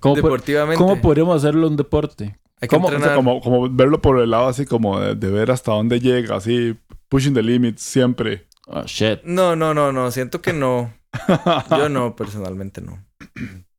¿Cómo, 0.00 0.14
po- 0.16 0.22
Deportivamente. 0.22 0.82
¿Cómo 0.82 1.00
podríamos 1.00 1.36
hacerlo 1.36 1.66
un 1.68 1.76
deporte? 1.76 2.38
Hay 2.60 2.68
que 2.68 2.76
cómo? 2.76 2.88
O 2.88 2.98
sea, 2.98 3.14
como, 3.14 3.40
como 3.40 3.70
verlo 3.70 4.00
por 4.02 4.18
el 4.18 4.30
lado 4.30 4.48
así 4.48 4.66
como 4.66 5.00
de, 5.00 5.14
de 5.14 5.30
ver 5.30 5.50
hasta 5.50 5.72
dónde 5.72 6.00
llega, 6.00 6.36
así, 6.36 6.76
pushing 7.08 7.32
the 7.34 7.42
limits 7.42 7.82
siempre. 7.82 8.46
Oh, 8.66 8.82
shit. 8.84 9.22
No, 9.24 9.56
no, 9.56 9.72
no, 9.72 9.92
no. 9.92 10.10
Siento 10.10 10.42
que 10.42 10.52
no. 10.52 10.92
Yo 11.70 11.88
no, 11.88 12.16
personalmente 12.16 12.80
no. 12.82 13.02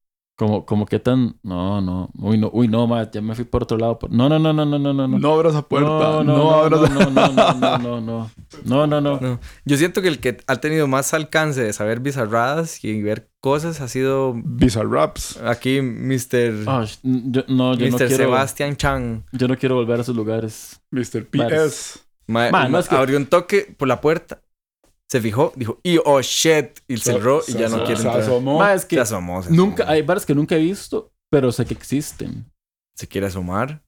Como, 0.41 0.65
como 0.65 0.87
qué 0.87 0.97
tan... 0.97 1.35
No, 1.43 1.81
no. 1.81 2.09
Uy, 2.17 2.35
no. 2.39 2.49
Uy, 2.51 2.67
no, 2.67 2.87
ma, 2.87 3.11
ya 3.11 3.21
me 3.21 3.35
fui 3.35 3.45
por 3.45 3.61
otro 3.61 3.77
lado. 3.77 3.99
No, 4.09 4.27
no, 4.27 4.39
no, 4.39 4.51
no, 4.51 4.65
no, 4.65 4.79
no, 4.79 4.91
no. 4.91 5.07
No, 5.07 5.19
No 5.19 5.33
abra 5.35 5.49
esa 5.51 5.61
puerta. 5.61 5.87
no, 5.87 6.23
No, 6.23 6.67
no, 6.67 6.69
no, 6.69 6.87
no, 6.87 7.09
no, 7.11 7.11
no, 7.11 7.31
no, 7.31 7.53
no, 7.53 7.77
no, 7.77 8.01
no. 8.01 8.31
No, 8.65 8.87
no, 8.87 9.01
no. 9.01 9.19
No. 9.21 9.39
Yo 9.65 9.77
siento 9.77 10.01
que 10.01 10.07
el 10.07 10.17
que 10.19 10.37
ha 10.47 10.55
tenido 10.55 10.87
más 10.87 11.13
alcance 11.13 11.61
de 11.61 11.71
saber 11.73 11.99
bizarradas 11.99 12.83
y 12.83 13.03
ver 13.03 13.29
cosas 13.39 13.81
ha 13.81 13.87
sido 13.87 14.33
Bizarraps. 14.35 15.37
aquí 15.43 15.79
Mr. 15.79 16.63
Ah, 16.65 16.85
yo, 17.03 17.43
no, 17.47 17.75
yo 17.75 17.85
no 17.91 17.97
Mr. 17.97 18.07
quiero... 18.07 18.15
Sebastian 18.23 18.75
Chang. 18.77 19.21
Yo 19.33 19.47
no 19.47 19.55
quiero 19.57 19.75
volver 19.75 19.99
a 19.99 20.01
esos 20.01 20.15
lugares. 20.15 20.81
Mr. 20.89 21.27
PS. 21.29 21.99
Ma- 22.25 22.49
Ma, 22.49 22.67
no 22.67 22.79
es 22.79 22.87
que- 22.89 22.95
Abrió 22.95 23.17
un 23.17 23.27
toque 23.27 23.75
por 23.77 23.87
la 23.87 24.01
puerta. 24.01 24.41
Se 25.11 25.19
fijó, 25.19 25.51
dijo, 25.57 25.77
y 25.83 25.97
oh 26.05 26.21
shit, 26.21 26.79
y 26.87 26.95
cerró 26.95 27.41
y 27.45 27.51
Se- 27.51 27.59
ya 27.59 27.67
no 27.67 27.79
quiere 27.83 27.97
se 27.99 28.07
entrar. 28.07 28.21
asomó. 28.23 28.59
Ma, 28.59 28.73
es 28.73 28.85
que 28.85 28.95
Se 28.95 29.01
asomó. 29.01 29.43
se 29.43 29.51
nunca... 29.51 29.83
asomó. 29.83 29.91
Hay 29.93 30.01
bares 30.03 30.25
que 30.25 30.33
nunca 30.33 30.55
he 30.55 30.59
visto, 30.59 31.11
pero 31.29 31.51
sé 31.51 31.65
que 31.65 31.73
existen. 31.73 32.49
Se 32.95 33.07
quiere 33.09 33.27
asomar. 33.27 33.83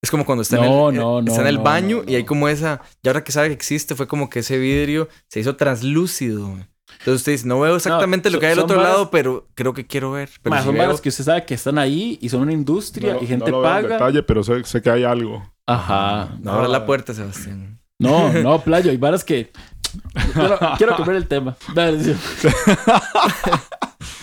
Es 0.00 0.10
como 0.12 0.24
cuando 0.24 0.42
está 0.42 0.56
No, 0.58 0.88
en 0.90 0.94
el, 0.94 1.00
no, 1.00 1.18
eh, 1.18 1.22
no, 1.24 1.28
está 1.30 1.40
en 1.42 1.48
el 1.48 1.56
no, 1.56 1.62
baño 1.64 2.02
no, 2.06 2.10
y 2.12 2.14
hay 2.14 2.24
como 2.24 2.48
esa. 2.48 2.80
Y 3.02 3.08
ahora 3.08 3.24
que 3.24 3.32
sabe 3.32 3.48
que 3.48 3.54
existe, 3.54 3.96
fue 3.96 4.06
como 4.06 4.30
que 4.30 4.38
ese 4.38 4.58
vidrio 4.58 5.08
se 5.28 5.40
hizo 5.40 5.56
translúcido. 5.56 6.46
Entonces 7.00 7.14
usted 7.16 7.32
dice, 7.32 7.46
no 7.48 7.58
veo 7.60 7.74
exactamente 7.76 8.30
lo 8.30 8.38
que 8.38 8.46
hay 8.46 8.52
al 8.52 8.58
son 8.58 8.64
otro 8.70 8.80
lado, 8.82 9.10
pero 9.10 9.48
creo 9.56 9.74
que 9.74 9.86
quiero 9.88 10.12
ver. 10.12 10.30
Pero 10.42 10.54
Ma, 10.54 10.60
si 10.60 10.66
son 10.66 10.74
veo- 10.74 10.86
bares 10.86 11.00
que 11.00 11.08
usted 11.08 11.24
sabe 11.24 11.44
que 11.46 11.54
están 11.54 11.78
ahí 11.78 12.16
y 12.22 12.28
son 12.28 12.42
una 12.42 12.52
industria 12.52 13.14
No, 13.14 13.22
y 13.22 13.26
gente 13.26 13.50
no 13.50 13.58
lo 13.58 13.62
veo 13.62 13.70
en 13.76 13.82
paga. 13.82 13.94
detalle, 13.96 14.22
pero 14.22 14.42
sé, 14.44 14.62
sé 14.64 14.80
que 14.80 14.90
hay 14.90 15.02
algo. 15.04 15.42
Ajá. 15.66 16.36
No 16.40 16.52
abra 16.52 16.66
Ah. 16.66 16.68
la 16.68 16.86
puerta, 16.86 17.12
Sebastián. 17.12 17.79
No, 18.00 18.32
no, 18.32 18.60
playo. 18.62 18.90
Hay 18.90 18.96
varas 18.96 19.22
que... 19.24 19.52
Quiero, 20.34 20.58
quiero 20.78 20.96
cambiar 20.96 21.16
el 21.16 21.28
tema. 21.28 21.56
Dale, 21.74 22.02
sí. 22.02 22.14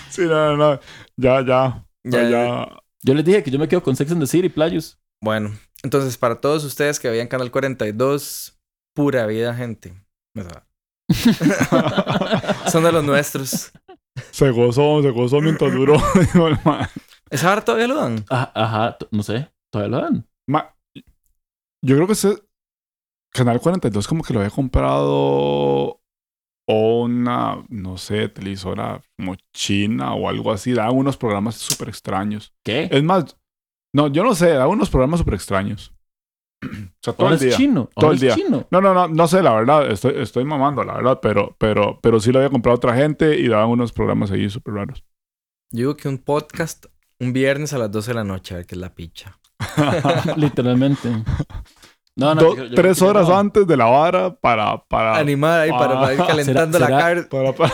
Sí, 0.09 0.21
no, 0.23 0.55
no, 0.55 0.57
no. 0.57 0.79
Ya, 1.15 1.41
ya. 1.45 1.85
Ya, 2.03 2.23
Ya, 2.23 2.29
ya. 2.29 2.67
Yo 3.03 3.13
les 3.13 3.23
dije 3.23 3.43
que 3.43 3.51
yo 3.51 3.59
me 3.59 3.67
quedo 3.67 3.83
con 3.83 3.95
Sex 3.95 4.11
and 4.11 4.19
the 4.21 4.25
City, 4.27 4.49
playos. 4.49 4.97
Bueno, 5.21 5.51
entonces 5.83 6.17
para 6.17 6.41
todos 6.41 6.63
ustedes 6.63 6.99
que 6.99 7.09
veían 7.09 7.27
Canal 7.27 7.51
42, 7.51 8.57
pura 8.95 9.27
vida, 9.27 9.53
gente. 9.53 9.93
Son 12.71 12.83
de 12.83 12.91
los 12.91 13.03
nuestros. 13.03 13.71
Se 14.31 14.49
gozó, 14.51 15.01
se 15.03 15.11
gozó 15.11 15.39
mientras 15.41 15.71
duró. 15.71 15.95
¿Esa 17.29 17.49
vara 17.49 17.63
todavía 17.63 17.87
lo 17.87 17.95
dan? 17.95 18.25
Ajá, 18.29 18.51
ajá, 18.55 18.97
t- 18.97 19.07
no 19.11 19.21
sé, 19.23 19.49
todavía 19.71 19.97
lo 19.97 20.03
dan. 20.03 20.27
Ma- 20.47 20.73
yo 21.83 21.95
creo 21.95 22.07
que 22.07 22.13
ese 22.13 22.35
Canal 23.31 23.59
42 23.59 24.07
como 24.07 24.23
que 24.23 24.33
lo 24.33 24.39
había 24.39 24.49
comprado 24.49 26.01
o 26.69 27.01
una, 27.03 27.63
no 27.69 27.97
sé, 27.97 28.27
televisora 28.27 29.01
como 29.17 29.35
china 29.53 30.13
o 30.13 30.27
algo 30.27 30.51
así. 30.51 30.73
Daban 30.73 30.95
unos 30.97 31.17
programas 31.17 31.55
súper 31.55 31.89
extraños. 31.89 32.53
¿Qué? 32.63 32.89
Es 32.91 33.03
más, 33.03 33.37
no, 33.93 34.07
yo 34.07 34.23
no 34.23 34.35
sé, 34.35 34.49
daban 34.49 34.75
unos 34.75 34.89
programas 34.89 35.19
súper 35.19 35.35
extraños. 35.35 35.93
o 36.63 36.67
sea, 37.01 37.13
todo 37.13 37.29
el 37.29 37.35
es 37.35 37.41
día. 37.41 37.55
chino. 37.55 37.89
Todo 37.95 38.11
el 38.11 38.15
es 38.15 38.21
día. 38.21 38.35
chino. 38.35 38.67
No, 38.69 38.81
no, 38.81 38.93
no, 38.93 39.07
no 39.07 39.27
sé, 39.27 39.41
la 39.41 39.53
verdad, 39.53 39.89
estoy, 39.89 40.15
estoy 40.17 40.43
mamando, 40.43 40.83
la 40.83 40.95
verdad, 40.95 41.19
pero, 41.21 41.55
pero, 41.57 41.99
pero 42.01 42.19
sí 42.19 42.31
lo 42.31 42.39
había 42.39 42.49
comprado 42.49 42.75
otra 42.75 42.95
gente 42.95 43.39
y 43.39 43.47
daban 43.47 43.69
unos 43.69 43.93
programas 43.93 44.31
ahí 44.31 44.49
súper 44.49 44.73
raros. 44.73 45.05
Yo 45.71 45.79
digo 45.79 45.97
que 45.97 46.09
un 46.09 46.17
podcast 46.17 46.87
un 47.19 47.33
viernes 47.33 47.73
a 47.73 47.77
las 47.77 47.91
12 47.91 48.11
de 48.11 48.15
la 48.15 48.23
noche, 48.23 48.53
a 48.53 48.57
ver 48.57 48.65
qué 48.65 48.75
es 48.75 48.81
la 48.81 48.93
picha. 48.93 49.39
Literalmente. 50.35 51.09
No, 52.17 52.33
no. 52.35 52.41
Do- 52.41 52.55
yo- 52.57 52.65
yo- 52.65 52.75
tres 52.75 52.99
yo- 52.99 53.05
horas 53.07 53.27
no. 53.29 53.37
antes 53.37 53.65
de 53.67 53.77
la 53.77 53.85
vara 53.85 54.33
para... 54.35 54.83
para 54.83 55.17
Animar 55.17 55.61
ahí 55.61 55.69
para, 55.71 55.99
para 55.99 56.13
ir 56.15 56.21
Ah, 56.21 56.27
calentando 56.27 56.77
¿será- 56.79 56.89
la 56.89 56.97
carne. 56.99 57.23
Para, 57.23 57.53
para- 57.53 57.73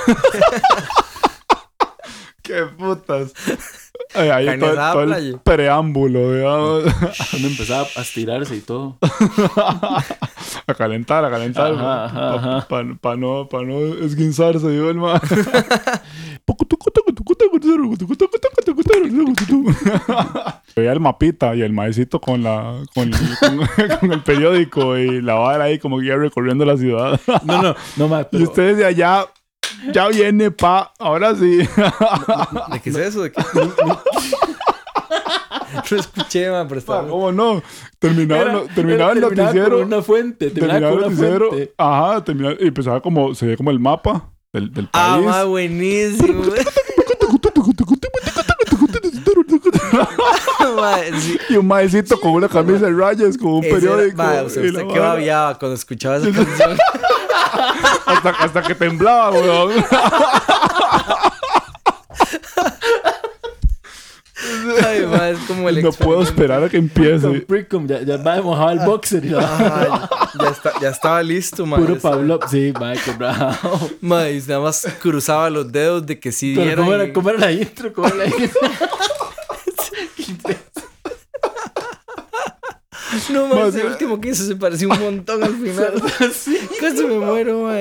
¡Qué 2.44 2.64
putas! 2.78 3.32
Ay, 4.14 4.30
ahí 4.30 4.60
todo, 4.60 4.76
todo 4.76 5.04
el 5.16 5.40
preámbulo, 5.40 6.34
digamos. 6.34 6.84
Cuando 7.32 7.48
empezaba 7.48 7.88
a 7.96 8.02
estirarse 8.02 8.58
y 8.58 8.60
todo. 8.60 8.98
a 9.02 10.74
calentar, 10.78 11.24
a 11.24 11.30
calentar. 11.32 11.74
Para 11.74 12.06
ajá. 12.06 12.68
no, 13.16 13.48
pa 13.48 13.64
no 13.64 13.80
esguinzarse, 14.04 14.68
digo 14.70 14.90
el 14.90 14.98
man. 14.98 15.22
Veía 20.76 20.92
el 20.92 21.00
mapita 21.00 21.54
y 21.56 21.62
el 21.62 21.72
maecito 21.74 22.20
con 22.20 22.42
la 22.44 22.82
con, 22.96 23.12
con- 23.40 23.98
con 24.00 24.12
el 24.14 24.22
periódico 24.24 24.98
y 24.98 25.22
la 25.22 25.36
vara 25.36 25.66
ahí 25.66 25.78
como 25.80 26.00
que 26.00 26.06
iba 26.06 26.16
recorriendo 26.16 26.66
la 26.66 26.78
ciudad. 26.78 27.20
No, 27.44 27.62
no, 27.62 27.76
no, 28.08 28.20
Y 28.22 28.26
pero... 28.32 28.44
ustedes 28.46 28.78
de 28.78 28.86
allá, 28.86 29.26
ya 29.94 30.08
viene, 30.08 30.50
pa, 30.52 30.92
ahora 31.00 31.36
sí. 31.36 31.58
¿De 32.72 32.80
qué 32.84 32.90
es 32.90 32.96
eso? 32.98 33.22
¿De 33.24 33.32
qué? 33.32 33.42
no 35.92 35.98
escuché, 35.98 36.50
man, 36.52 36.68
pero 36.68 36.80
está... 36.80 37.02
¿Cómo 37.08 37.32
no? 37.32 37.62
Terminaba, 38.00 38.42
Era- 38.42 38.54
no- 38.54 38.62
terminaba 38.74 39.12
el 39.14 39.22
noticiero. 39.22 39.78
con 39.78 39.86
una 39.88 40.02
fuente. 40.02 40.50
Terminaba 40.52 40.80
terminaba 40.80 40.96
con 40.96 41.04
el 41.04 41.10
noticiero. 41.18 41.50
fuente. 41.50 41.74
Ajá, 41.78 42.24
terminaba, 42.24 42.56
y 42.60 42.68
empezaba 42.68 43.02
como, 43.02 43.36
se 43.36 43.46
veía 43.46 43.58
como 43.58 43.72
el 43.72 43.80
mapa 43.80 44.32
del, 44.52 44.72
del 44.74 44.90
Ah, 44.94 45.14
país. 45.16 45.26
ma, 45.28 45.44
buenísimo. 45.44 46.44
Sí. 51.20 51.38
Y 51.50 51.58
un 51.58 51.68
maecito 51.68 52.20
con 52.20 52.32
una 52.32 52.48
camisa 52.50 52.86
de 52.86 52.92
rayas, 52.94 53.38
con 53.38 53.54
un 53.54 53.62
periódico. 53.62 54.18
ma, 54.18 54.42
o 54.44 54.50
sea, 54.50 54.64
usted 54.64 54.88
qué 54.92 55.00
babiaba 55.00 55.58
cuando 55.58 55.76
escuchaba 55.76 56.18
esa 56.18 56.32
canción. 56.32 56.78
hasta, 58.06 58.30
hasta 58.30 58.62
que 58.64 58.76
temblaba, 58.76 59.32
weón. 59.32 59.72
Ay, 64.86 65.06
ma, 65.06 65.30
es 65.30 65.40
como 65.48 65.70
el 65.70 65.82
no 65.82 65.92
puedo 65.92 66.22
esperar 66.22 66.64
a 66.64 66.70
que 66.70 66.78
empiece. 66.78 67.28
Precum, 67.42 67.88
ya, 67.88 68.02
ya 68.02 68.18
va 68.18 68.42
mojado 68.42 68.72
el 68.72 68.80
boxer 68.80 69.24
y 69.24 69.30
la... 69.30 69.40
Ay, 69.82 69.90
ya, 70.42 70.48
está, 70.50 70.72
ya 70.82 70.90
estaba 70.90 71.24
listo, 71.24 71.66
ma. 71.66 71.78
Puro 71.78 71.98
Pablo. 72.00 72.40
Sí, 72.50 72.74
ma, 72.78 72.94
qué 72.94 73.12
bravo. 73.12 73.90
Ma, 74.02 74.30
y 74.30 74.42
nada 74.42 74.60
más 74.60 74.86
cruzaba 75.02 75.50
los 75.50 75.72
dedos 75.72 76.06
de 76.06 76.20
que 76.20 76.32
sí 76.32 76.54
Pero 76.56 76.66
dieran 76.66 76.86
¿cómo 76.86 76.92
y- 76.92 77.02
era, 77.02 77.14
cómo 77.14 77.30
era 77.30 77.40
la 77.40 77.52
intro? 77.52 77.94
¿Cómo 77.94 78.08
era 78.08 78.18
la 78.18 78.26
intro? 78.26 78.60
No, 83.32 83.68
ese 83.68 83.82
sí. 83.82 83.86
último 83.86 84.20
que 84.20 84.30
hizo 84.30 84.44
se 84.46 84.56
pareció 84.56 84.90
un 84.90 85.00
montón 85.00 85.44
al 85.44 85.56
final. 85.56 86.02
sí. 86.34 86.58
Casi 86.80 87.06
me 87.06 87.20
muero, 87.20 87.64
ma. 87.64 87.78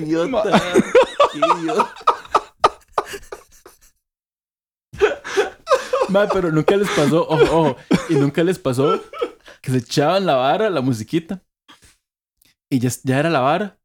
Idiota. 0.00 0.62
Qué 1.32 1.38
idiota. 1.38 1.94
Ma, 6.08 6.28
pero 6.28 6.52
nunca 6.52 6.76
les 6.76 6.88
pasó, 6.90 7.26
ojo, 7.28 7.58
ojo, 7.58 7.76
y 8.08 8.14
nunca 8.14 8.44
les 8.44 8.58
pasó 8.58 9.02
que 9.60 9.72
se 9.72 9.78
echaban 9.78 10.24
la 10.24 10.36
vara, 10.36 10.70
la 10.70 10.80
musiquita, 10.80 11.42
y 12.70 12.78
ya, 12.78 12.90
ya 13.02 13.18
era 13.18 13.30
la 13.30 13.40
vara, 13.40 13.78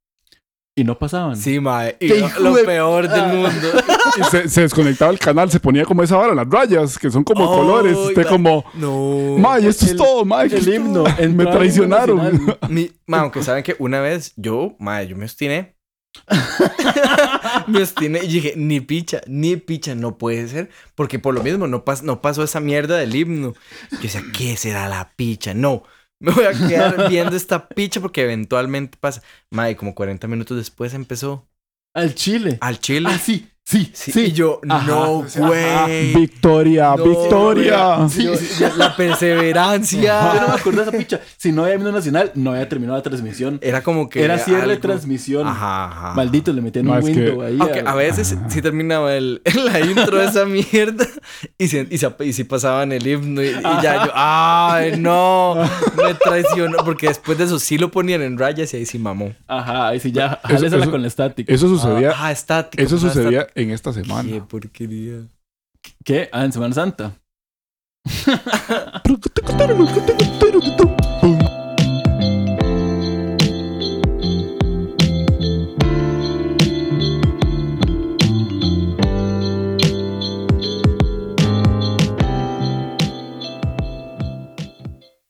y 0.76 0.84
no 0.84 0.98
pasaban. 0.98 1.36
Sí, 1.36 1.60
ma. 1.60 1.90
Y 1.90 1.94
Qué 2.08 2.08
lo, 2.20 2.28
hijo 2.28 2.40
lo 2.42 2.54
de- 2.56 2.64
peor 2.64 3.08
del 3.10 3.28
mundo. 3.28 3.68
Y 4.18 4.24
se, 4.26 4.50
se 4.50 4.62
desconectaba 4.62 5.12
el 5.12 5.20
canal, 5.20 5.50
se 5.50 5.60
ponía 5.60 5.86
como 5.86 6.04
esa 6.04 6.18
vara, 6.18 6.34
las 6.36 6.50
rayas, 6.50 7.00
que 7.00 7.10
son 7.10 7.24
como 7.24 7.46
Oh, 7.46 7.56
colores. 7.60 7.96
Usted 7.96 8.26
como, 8.28 8.66
No. 8.74 9.38
ma, 9.38 9.58
y 9.60 9.68
esto 9.68 9.86
es 9.86 9.92
el- 9.92 9.98
todo, 9.98 10.24
es 10.42 10.68
himno. 10.68 11.04
todo". 11.04 11.04
Me 11.04 11.10
entraba 11.10 11.24
el 11.24 11.30
himno 11.32 11.52
traicionaron. 11.52 12.18
nacional. 12.18 12.58
Mi, 12.70 12.92
ma, 13.06 13.20
aunque 13.22 13.42
saben 13.44 13.64
que 13.64 13.76
una 13.80 14.02
vez 14.02 14.34
yo, 14.36 14.76
ma, 14.80 15.02
yo 15.04 15.16
me 15.16 15.24
obstiné. 15.26 15.78
me 17.68 17.80
obstiné 17.82 18.20
y 18.24 18.28
dije, 18.28 18.54
ni 18.58 18.82
picha, 18.82 19.22
ni 19.28 19.56
picha, 19.56 19.96
no 19.96 20.18
puede 20.18 20.48
ser. 20.48 20.70
Porque 20.96 21.20
por 21.20 21.34
lo 21.34 21.44
mismo 21.44 21.68
no, 21.68 21.86
pas- 21.86 22.02
no 22.02 22.22
pasó 22.22 22.44
esa 22.44 22.60
mierda 22.60 22.98
del 22.98 23.16
himno. 23.16 23.54
Yo 23.92 23.98
decía, 24.02 24.24
¿qué 24.38 24.58
será 24.58 24.90
la 24.90 25.14
picha? 25.16 25.54
No, 25.54 25.84
me 26.22 26.32
voy 26.32 26.46
a 26.46 26.54
quedar 26.54 27.10
viendo 27.10 27.36
esta 27.36 27.68
picha 27.70 28.00
porque 28.02 28.24
eventualmente 28.24 28.98
pasa. 29.00 29.22
Ma, 29.50 29.70
y 29.70 29.76
como 29.76 29.96
40 29.96 30.28
minutos 30.28 30.58
después 30.58 30.94
empezó 30.94 31.48
Al 31.94 32.16
chile. 32.16 32.58
al 32.62 32.80
chile. 32.80 33.10
Ah, 33.12 33.20
sí, 33.20 33.50
sí, 33.72 33.92
Sí, 33.94 34.12
sí. 34.12 34.20
Y 34.26 34.32
yo, 34.34 34.60
Ajá, 34.68 34.86
no, 34.88 35.26
güey. 35.38 36.14
Victoria, 36.14 36.94
No, 36.98 37.04
victoria. 37.06 38.08
Yo- 38.18 38.34
ya- 38.60 38.74
la 38.76 38.96
perseverancia. 38.96 40.34
Yo 40.34 40.42
no 40.42 40.48
me 40.50 40.54
acuerdo 40.60 40.84
de 40.84 40.90
esa 40.90 40.98
picha. 40.98 41.20
Si 41.38 41.52
no 41.52 41.64
había 41.64 41.76
himno 41.76 41.92
nacional, 41.92 42.32
no 42.36 42.52
había 42.52 42.68
terminado 42.70 42.98
la 42.98 43.04
transmisión. 43.04 43.60
Era 43.62 43.82
como 43.82 44.10
que. 44.10 44.24
Era 44.24 44.38
cierre 44.38 44.68
de 44.68 44.78
transmisión. 44.78 45.48
Ajá, 45.48 45.86
ajá. 45.86 46.14
Maldito, 46.16 46.54
le 46.54 46.62
metían 46.62 46.86
No, 46.86 46.94
un 46.94 47.00
que- 47.02 47.06
window 47.08 47.42
ahí. 47.44 47.58
Aunque 47.60 47.84
a 47.86 47.96
veces 47.96 48.36
sí 48.50 48.62
terminaba 48.62 49.14
el, 49.16 49.42
la 49.66 49.80
intro 49.80 50.18
de 50.18 50.26
esa 50.26 50.46
mierda 50.46 51.06
y, 51.58 51.68
se, 51.68 51.88
y, 51.90 51.98
se- 51.98 52.12
y 52.20 52.34
sí 52.34 52.44
pasaban 52.44 52.92
el 52.92 53.06
himno 53.06 53.42
y, 53.42 53.48
y 53.50 53.62
ya 53.82 54.06
yo, 54.06 54.12
¡ay, 54.14 54.98
no! 54.98 55.56
Me 55.98 56.14
traicionó. 56.16 56.78
Porque 56.84 57.08
después 57.08 57.38
de 57.38 57.46
eso 57.46 57.60
sí 57.60 57.78
lo 57.78 57.92
ponían 57.92 58.22
en 58.22 58.38
rayas 58.38 58.74
y 58.74 58.78
ahí 58.78 58.86
sí 58.86 59.00
mamó. 59.00 59.34
Ajá, 59.48 59.88
ahí 59.90 60.00
sí 60.00 60.12
ya. 60.12 60.40
Eso- 60.50 60.66
eso- 60.66 60.92
con 60.92 61.02
la 61.02 61.08
estática. 61.08 61.54
Eso 61.54 61.68
sucedía, 61.68 62.14
Ah, 62.18 62.32
estático. 62.32 62.84
eso 62.84 62.96
pasaba 62.96 63.14
sucedía. 63.14 63.48
En 63.62 63.72
esta 63.72 63.94
semana. 63.94 64.30
Qué 64.30 64.42
porquería. 64.42 65.28
¿Qué? 66.04 66.30
Ah, 66.32 66.46
en 66.46 66.52
Semana 66.52 66.76
Santa. 66.76 67.18